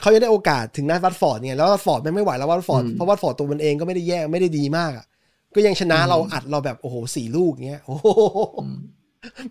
[0.00, 5.06] เขายังได้โอกาสถึงนัดวัตฟอร์ดเนี่ยแล้ววัตฟอร์ดแม่งไม่ไหวแล้ววัตฟอร์ดอืมเพราะวัตฟอร์ดตัวมันเองก็ไม่ได้แย่ไม่ได้ดีมากอะ
[5.54, 8.08] ก็ยังชนะอืมเราอัดเราแบบโอ้โหสี่ลูกเงี้ยโอ้โห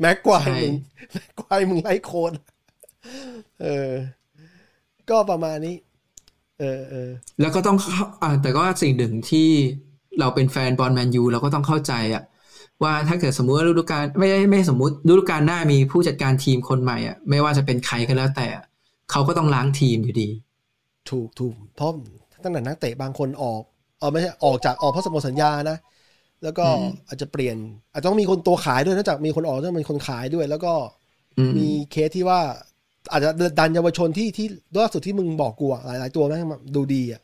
[0.01, 0.73] แม็กกวายใช่มึง
[1.11, 2.33] แม็กกวายมึงไล่โคน
[3.61, 3.91] เออ
[5.09, 5.75] ก็ประมาณนี้
[6.59, 7.09] เออเออ
[7.41, 9.49] แล้วก็ต้องเข้าอ่าแต่ก็สิ่งหนึ่งที่
[10.19, 12.23] เราเป็นแฟนบอลแมนยูเราก็ต้องเข้าใจอะ
[12.83, 18.47] ว่าถ้าเกิดสมมุติว่าฤดูกาลไม่ไม่สมมุติฤดูกาลหน้ามีผู้จัดการทีมคนใหม่อะไม่ว่าจะเป็นใครก็แล้วแต่
[19.11, 20.29] เขาก็ต้องล้างทีมอยู่ดี
[21.09, 21.91] ถูกถูกเพราะ
[22.43, 23.61] ตั้งแต่นักเตะบางคนออก
[23.99, 25.77] เออไม่ใช่ออกจากออกเพราะสมมติสัญญานะ
[26.43, 27.57] แล้วก็อืมอาจจะเปลี่ยน
[27.93, 30.73] อาจจะต้องมีคนตัวขายด้วยนอกจากมีคนออกต้องมีคนขายด้วย แล้วก็
[31.37, 32.39] อืมมีเคสที่ว่า
[33.11, 33.29] อาจจะ
[33.59, 36.43] ดันเยาวชนที่ที่ล่าสุดที่มึงบอกกูอะหลายๆตัวแม่ง
[36.75, 37.21] ดูดีอะ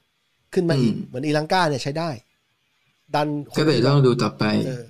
[0.53, 2.09] ขึ้นมาอีกอืมเหมือนอีลังกาเนี่ยใช้ได้
[3.15, 4.83] ดันคนก็เลยต้องดูต่อไปเออ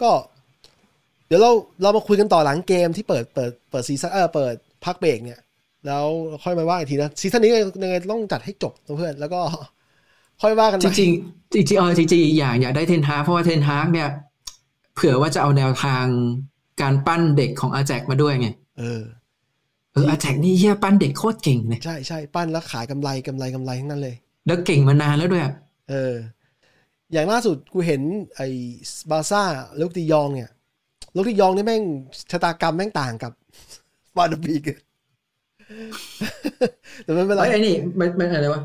[0.00, 0.10] ก็
[1.26, 1.50] เดี๋ยวเรา
[1.82, 4.54] เรามาคุยกันต่อหลังเกมที่เปิดเปิดเปิดซีซั่นเออเปิด
[4.84, 5.40] พักเบรกเนี่ย
[5.86, 6.04] แล้ว
[6.44, 7.50] ค่อยมาว่าอีกทีนะซีซั่นนี้
[7.82, 9.40] ยังไงต้องจัดให้จบนะเพื่อนแล้วก็
[10.42, 14.08] ค่อยว่ากันจใหม่ริงๆจริงๆเออจริงๆอีกอย่างอยากได้เทนฮากเพราะว่าเทนฮากเนี่ย
[14.94, 16.04] เผื่อว่าจะเอาแนวทาง
[16.80, 19.02] การปั้นเด็กของอาแจกมาด้วยไงเออ
[19.92, 24.16] เอออาแจกนี่เฮียปั้นเด็กโคตรเก่งเลยใช่ใช่ปั้นแล้วขายกำไรกำไรกำไรทั้งนั้นเลย
[24.46, 25.54] แล้วเก่งมานานแล้วด้วยอะ
[25.90, 26.14] เออ
[27.12, 28.02] อย่างล่าสุดกูเห็น
[28.36, 28.48] ไอ้
[29.10, 29.42] บาซ่า
[29.80, 30.50] ลูกตียองเนี่ย
[31.14, 31.82] ลูกตียองนี่แม่ง
[32.30, 33.32] ชะตากรรมแม่งต่างกับ
[34.14, 34.62] ฟาดบีก
[37.04, 38.62] แต่ไม่เป็นไรเอ้ยไอ้นี่มันมันอะไรวะ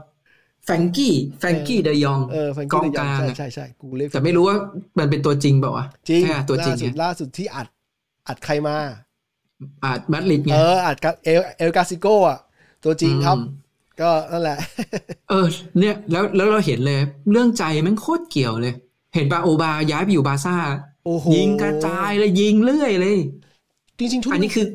[0.68, 4.57] แฟรงกี้แฟรงกี้เดยองเออแฟนกกี้องเดยกองลางใช่อะใช่ใช่กูเรียกแต่ไม่รู้ว่า
[4.99, 7.68] มันเป็นตัวจริงเปล่าวะจริงใช่อะตัวจริงล่าสุดไงล่าสุดที่อัด
[8.28, 8.76] อัดใครมา
[9.84, 12.39] อาจมัดลิดไงเอออัดกับเอลเอลกาซิโกอะ
[12.84, 13.45] ตัวจริงครับอืม
[14.01, 14.57] ก็นั่นแหละ
[15.30, 15.45] เออ
[15.80, 16.99] เนี่ยแล้วแล้วเราเห็นเลย
[17.32, 18.74] เรื่องใจมันโคตรเกี่ยวเลย
[19.15, 20.55] เห็นปาโอบาย้ายไปอยู่บาร์ซ่า
[21.05, 23.18] โอ้โหยิงกระจายเลยยิงเรื่อยเลย
[23.97, 24.65] จริงๆทุกอันนี้คือ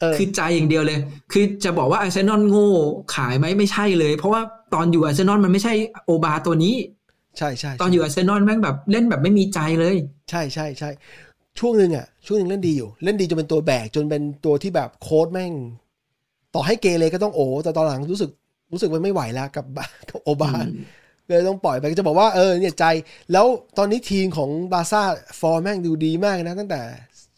[0.00, 0.98] เออคือใจอย่างเดียวเลย
[1.32, 2.70] คือจะบอกว่าอาร์เซนอลโง่
[3.14, 4.42] ขายไหมไม่ใช่เลย เพราะว่า
[4.74, 5.72] ตอนอยู่อาร์เซนอลมันไม่ใช่
[6.04, 6.74] โอบาตัวนี้
[7.38, 9.96] ใช่ใช่ตอนอยู่อาร์เซนอลแม่งแบบเล่นแบบไม่มีใจเลย
[10.30, 10.90] ใช่ใช่ใช่
[11.58, 15.52] ช่วงหนึ่งอะ ช่วงหนึ่งเล่นดีอยู่ เล่นดีจนเป็นตัวแบกจนเป็นตัวที่แบบโคตรแม่ง
[16.54, 18.30] ต่อให้เกเรก็ต้องโอ้แต่ตอนหลังรู้สึก
[18.72, 19.66] รู้สึกมันไม่ไหวแล้วกับ
[20.08, 20.84] กับโอบาอืม
[21.28, 22.84] เลยต้องปล่อยไปจะบอกว่าเออเนี่ยใจ
[23.32, 23.46] แล้ว
[23.78, 25.02] ตอนนี้ทีมของบาร์ซ่า
[25.40, 26.80] ฟอร์มแม่งดูดีมากนะ ตั้งแต่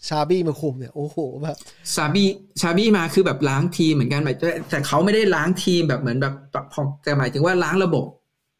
[0.08, 1.56] ชาบี้มาคุมเนี่ยโอ้โหแบบ
[1.94, 2.28] ซาบี้
[2.60, 6.34] ชาบี้มาคือแบบล้างทีมเหมือนกันแต่แต่เขาไม่ได้ล้างทีมแบบเหมือนแบบ
[6.74, 8.04] ของแต่หมายถึงว่าล้างระบบ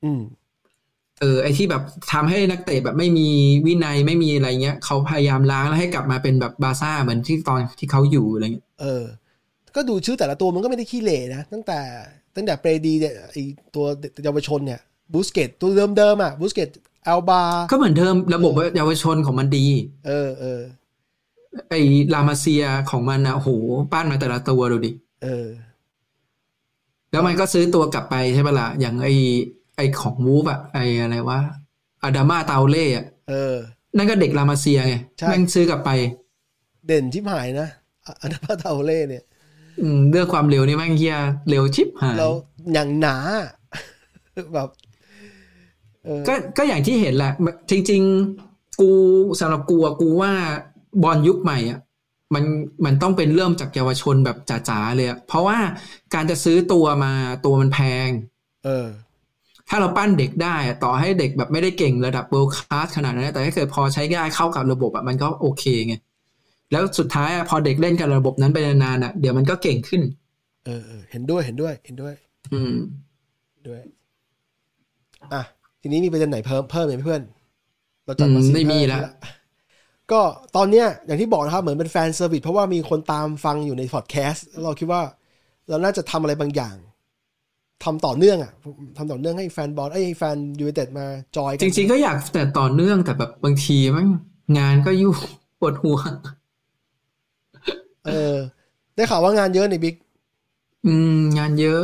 [0.04, 0.20] อืม
[1.20, 1.82] เออไอที่แบบ
[2.12, 3.28] ทำให้นักเตะแบบไม่มี
[3.66, 9.04] วินัยไม่มีอะไรเงี้ยเขาพยายามล้างแล้วให้กลับมาเป็นแบบบาร์ซ่าเหมือนที่ตอนที่เขาอยู่อะไรเงี้ยเออ
[9.76, 11.80] ก็ดูชื่อแต่ละตัวมันก็ไม่ได้ขี้เหร่นะตั้งแต่
[12.36, 13.36] ตั้งแต่เปรดีเนี่ยไอ
[13.74, 13.84] ตัว
[14.24, 14.80] เยาวชนเนี่ย
[15.12, 16.68] บูสเกตตัวเดิมๆอะบูสเกต
[17.08, 19.66] อัลบา ก็เหมือนเดิมระบบเยาวชนของมันดี
[20.06, 20.60] เออเออ
[21.68, 21.74] ไอ
[22.14, 23.50] ลามาเซียของมันนะโอ้โห
[23.92, 24.90] ปั้นมาแต่ละตัวดูดิ
[25.22, 25.46] เออ
[27.10, 29.08] แล้วมันก็ซื้อตัวกลับไปใช่ปะล่ะอย่างไอ
[29.76, 31.38] ไอของวูฟอะไออะไรวะ
[32.02, 33.54] อาดามาเตาเล่อะเออ
[33.96, 35.90] นั่นก็เด็กลามาเซียไงใช่แม่งซื้อกลับไป
[36.86, 37.68] เด่นชิบหายนะ
[38.04, 39.24] อะอันดับเทาเล่เนี่ย
[39.82, 41.16] อืมเรื่องความเร็วนี่แม่งเฮีย
[41.48, 42.30] เร็วชิบหายเรา
[42.72, 43.16] อย่างหนา
[44.54, 44.68] แบบ
[46.04, 47.32] เออก็ก็อย่างที่เห็นแหละ
[47.70, 48.02] จริง
[48.40, 48.90] ๆ กู
[49.40, 50.32] สำหรับกูอะกูว่า
[51.02, 51.80] บอลยุคใหม่อะ
[52.34, 52.44] มัน
[52.84, 54.36] มันต้องเป็นเริ่มจากเยาวชนแบบ
[54.68, 55.58] จ๋าๆเลยอะเพราะว่า
[56.14, 57.12] การจะซื้อตัวมา
[57.44, 58.08] ตัวมันแพง
[58.64, 58.88] เออ
[59.68, 65.94] ถ้าเราปั้นเด็กได้อะต่อให้เด็กแบบไม่ได้เก่งระดับ world class ขนาดนั้นนะแต่ถ้าเกิดพอใช้ได้เข้ากับระบบอะมันก็โอเคไง
[66.72, 70.02] แล้วสุดท้ายอะพอเด็กเล่นกับระบบนั้นไปนานๆอะเดี๋ยวมันก็เก่งขึ้น
[70.66, 72.14] เออเออเห็นด้วยเห็นด้วย เห็นด้วย
[72.52, 72.74] อืม
[73.68, 73.80] ด้วย
[75.32, 75.42] อะ
[75.80, 77.22] ทีนี้มีประเด็นไหนเพิ่มเพิ่มไหมเพื่อน
[78.04, 79.39] เราจัดมาอืมสี่ไม่มีห้าละนาที
[80.12, 80.20] ก็
[80.56, 85.02] ตอนเนี้ยอย่างที่บอกนะครับ เหมือนเป็น fan service เพราะว่ามีคนตามฟังอยู่ในพอดแคสต์แล้วเราคิดว่า
[85.68, 86.76] เราน่าจะทำอะไรบางอย่าง
[87.84, 88.52] ทำต่อเนื่องอะ
[88.96, 91.06] ทำต่อเนื่องให้แฟนบอลไอ้ยแฟนยู ไนเต็ดมา
[91.36, 94.06] join กันจริง ๆ ก็อยากแต่ต่อเนื่องแต่แบบบางทีมัน
[94.58, 95.16] งานก็ยุ่ง
[95.60, 95.98] ปวดหัว
[98.06, 98.36] เออ
[98.94, 99.94] ได้ข่าวว่างานเยอะในบิ๊ก
[100.86, 101.82] อืม งานเยอะ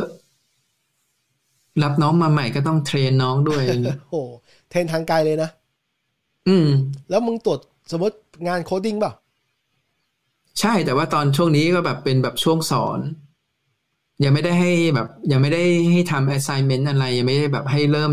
[1.83, 4.15] รับน้องมาใหม่ก็ต้อง train น้องด้วยอย่างเงี้ยโอ้โห
[4.69, 5.49] train ทางไกลเลยนะ
[6.47, 6.67] อืม
[7.09, 7.59] แล้วมึงตรวจ
[7.91, 8.15] สมมติ
[8.47, 9.13] งาน coding เปล่า
[10.59, 12.99] ใช่แต่ว่าตอนช่วงนี้ก็แบบเป็นแบบช่วงสอน
[14.23, 18.11] ยังไม่ได้ให้แบบ ยังไม่ได้ให้ทำ assignment อะไร ยังไม่ได้แบบให้เริ่ม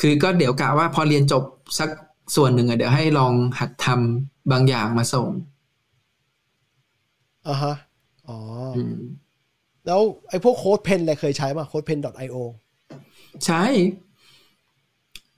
[0.00, 1.44] คือก็เดี๋ยวกะว่าพอเรียนจบ
[1.78, 1.90] สัก
[2.36, 5.28] ส่วนหนึ่งอะเดี๋ยวให้ลองหัดทำบางอย่างมาส่ง
[7.48, 7.74] อ่าฮะ
[8.28, 8.38] อ๋อ
[8.74, 8.96] ออืม
[9.86, 12.36] แล้วไอ้พวกโค้ดเพนอะไรเคยใช้ป่ะโค้ดเพน .io
[13.46, 13.64] ใช่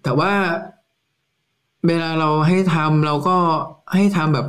[0.02, 0.32] แต่ว่า
[1.86, 3.36] เวลาเราให้ทำเราก็
[3.94, 4.48] ให้ทำแบบ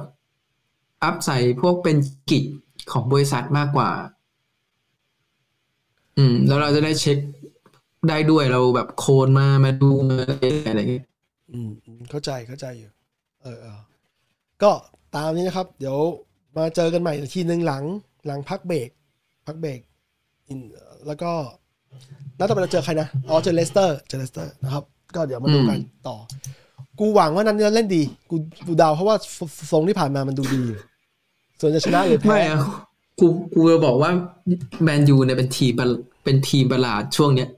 [1.03, 1.97] อัพใส่พวกเป็น
[2.29, 2.43] git
[2.91, 3.89] ของบริษัทมากกว่า
[6.17, 7.17] อืม แล้วเราจะได้เช็ค
[8.09, 10.17] ได้ด้วยเราแบบโคนมามาดูมา
[10.69, 11.05] อะไรอย่างเงี้ย
[11.51, 11.69] อืม
[12.09, 12.91] เข้าใจเข้าใจอยู่
[13.41, 13.79] เออเออ
[14.63, 14.71] ก็
[15.15, 15.97] ตามนี้นะครับ เดี๋ยว
[16.57, 17.83] มาเจอกันใหม่อีกทีหนึ่งหลัง
[18.27, 18.89] หลังพักเบรก
[19.47, 19.79] พักเบรก
[21.07, 21.31] แล้วก็
[22.37, 24.83] นัดต่อไปเราเจอใครนะอ๋อเจอเลสเตอร์เจอเลสเตอร์นะครับ
[25.15, 26.17] ก็เดี๋ยวมาดูกันต่อ
[26.99, 28.35] กูหวังว่านั้นจะเล่นดี กู
[28.67, 29.15] กูเดาเพราะว่า
[29.57, 30.79] ฟทรงที่ผ่านมามันดูดีอยู่
[31.59, 32.59] ส่วนจะชนะหรือแพ้ไม่อะ
[33.19, 34.11] กูกูจะบอกว่า
[34.83, 35.87] แมนยูเนี่ยเป็นทีมประ
[36.23, 37.49] เป็นทีมประหลาดช่วงเนี้ย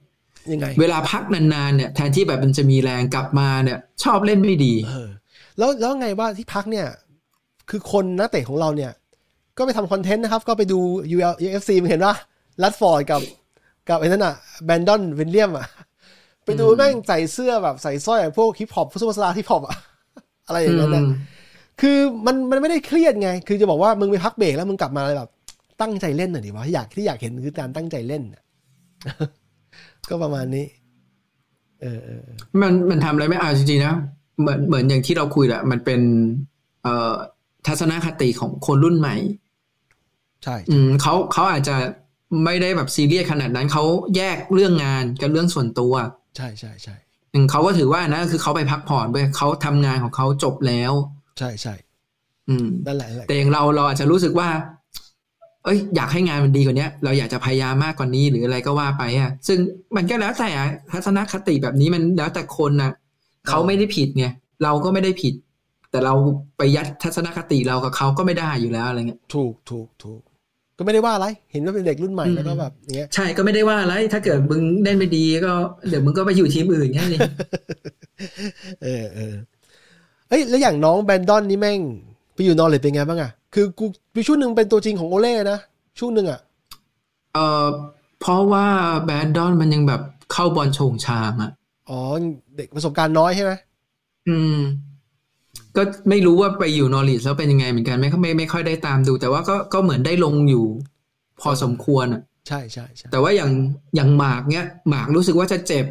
[0.52, 5.10] ยังไง เวลาพักนานๆเนี่ยแทนที่แบบมันจะมีแรงกลับมาเนี่ย ชอบเล่นไม่ดีเออ
[5.58, 6.88] แล้วแล้วไงว่าที่พักเนี่ย
[7.70, 8.92] คือคนนักเตะของเราเนี่ย
[9.58, 10.80] ก็ไปทำคอนเทนต์นะครับ ก็ไปดู
[11.16, 12.14] UL UFC มึงเห็นว่า
[12.64, 13.22] ลัดฟอร์ดกับ
[13.90, 15.66] กับไอ้นั่นอะแบนดอนวินเลียมอะ
[16.46, 19.78] ไปดูแม่งใส่เสื้อแบบใส่สร้อยแบบพวกฮิปฮอปซูเปอร์สตาร์ฮิปฮอปอะ
[20.48, 21.10] อะไรอย่างเงี้ยนะอืม
[21.82, 25.30] คือมันมันไม่ได้เครียดไง คือจะบอกว่ามึงไปพักเบรกแล้วมึงกลับมาแบบ
[25.82, 28.44] ตั้งใจเล่นหน่อยดิวะที่อยากที่อยากเห็นคือการตั้งใจเล่นน่ะ
[30.10, 30.66] ก็ประมาณนี้
[31.82, 33.96] เออเออเออมันมันทำอะไรไม่เอาจริงๆนะ
[34.40, 36.02] เหมือนเหมือนอย่างที่เราคุยแหละมันเป็น
[36.84, 37.14] เอ่อ
[37.68, 39.16] ทัศนคติของคนรุ่นใหม่
[40.44, 41.76] ใช่อืมเขาเขาอาจจะ
[42.46, 43.84] ไม่ได้แบบซีเรียสขนาดนั้นเขา
[44.16, 45.94] แยกเรื่องงานกับเรื่องส่วนตัว
[46.38, 46.96] ใช่ใช่ใช่
[47.34, 50.94] อืมเขาก็ถือว่านะคือเขาไปพักผ่อนไปเขาทำงานของเขาจบแล้ว
[51.40, 51.74] ใช่ใช่
[52.50, 54.50] อืมนั่นแหละนั่นแหละแต่อย่างเราเราอาจจะรู้สึกว่า
[55.64, 59.60] เอ้ย อยากให้งานมันดีกว่าเนี้ยเราอยากจะพยายามมากกว่านี้หรืออะไรก็ว่าไปอะ ซึ่ง
[59.96, 62.92] มันก็แล้วแต่อะทัศนคติแบบนี้มันแล้วแต่คนนะ
[63.48, 64.26] เขาไม่ได้ผิดไง
[64.64, 65.34] เราก็ไม่ได้ผิด
[65.92, 66.16] แต่เรา
[66.58, 70.22] ไปยัดทัศนคติเรากับเขาก็ไม่ได้อยู่แล้วอะไรเงี้ยถูกถูกถูก
[70.78, 75.54] ก็ไม่ได้ว่าอะไร เห็นว่าเป็นเด็กรุ่นใหม่อืมแล้วก็แบบอย่างเงี้ย ใช่ก็ไม่ได้ว่าอะไร ถ้าเกิดมึงเล่นไม่ดีก็
[75.90, 77.20] เดี๋ยวมึงก็ไปอยู่ทีมอื่นแค่นี้
[78.84, 79.34] เออเออ
[80.30, 81.80] เอ้ยแล้วอย่างน้องแบนดอนนี่แม่ง
[82.34, 85.60] ไปอยู่นอร์เลดเป็นไงบ้างอะคือกูมีช่วงหนึ่งเป็นตัวจริงของโอเล่นะ
[86.00, 86.40] ช่วงหนึ่งอะ
[87.34, 87.68] เออ
[88.22, 88.66] เพราะว่า
[89.06, 90.02] แบดดอนมันยังแบบ
[90.32, 91.52] เข้าบอลโฉงชางอะ
[91.90, 92.00] อ๋อ
[92.58, 93.52] เด็กประสบการณ์น้อยใช่ไหม
[94.28, 94.58] อืม
[95.78, 100.66] ก็ไม่รู้ว่าไปอยู่นอริสแล้วเป็นยังไงเหมือนกันไม่ไม่ไม่ค่อยได้ตามดู แต่ว่าก็ก็เหมือนได้ลงอยู่
[101.42, 103.52] พอสมควรอะ ใช่ใช่ใช่แต่ว่าอย่าง
[103.96, 105.86] อย่างหมากเนี้ยหมากรู้สึกว่าจะเจ็บ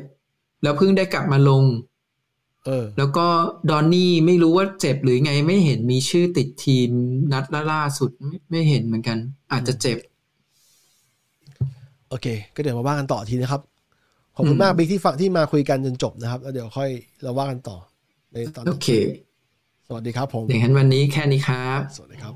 [0.62, 1.64] แล้วเพิ่งได้กลับมาลง
[2.66, 3.26] เออ แล้วก็
[3.70, 6.88] ดอนนี่ไม่รู้ว่าเจ็บหรือไงไม่เห็นมีชื่อติดทีม
[7.32, 9.18] นัดล่าสุดไม่ไม่เห็นเหมือนกัน
[9.52, 9.98] อาจจะเจ็บ
[12.08, 13.62] โอเค ก็เดี๋ยวมาว่ากันต่อทีนะครับ
[14.36, 16.90] ขอบคุณอืมมากบิ๊กที่ฟังที่มาคุยกันจนจบนะครับ แล้วเดี๋ยวค่อย
[17.22, 17.76] เราว่ากันต่อ
[18.32, 18.88] ในตอนโอต่อเค
[19.88, 22.34] สวัสดีครับผมอย่างนั้นวันนี้แค่นี้ครับ สวัสดีครับ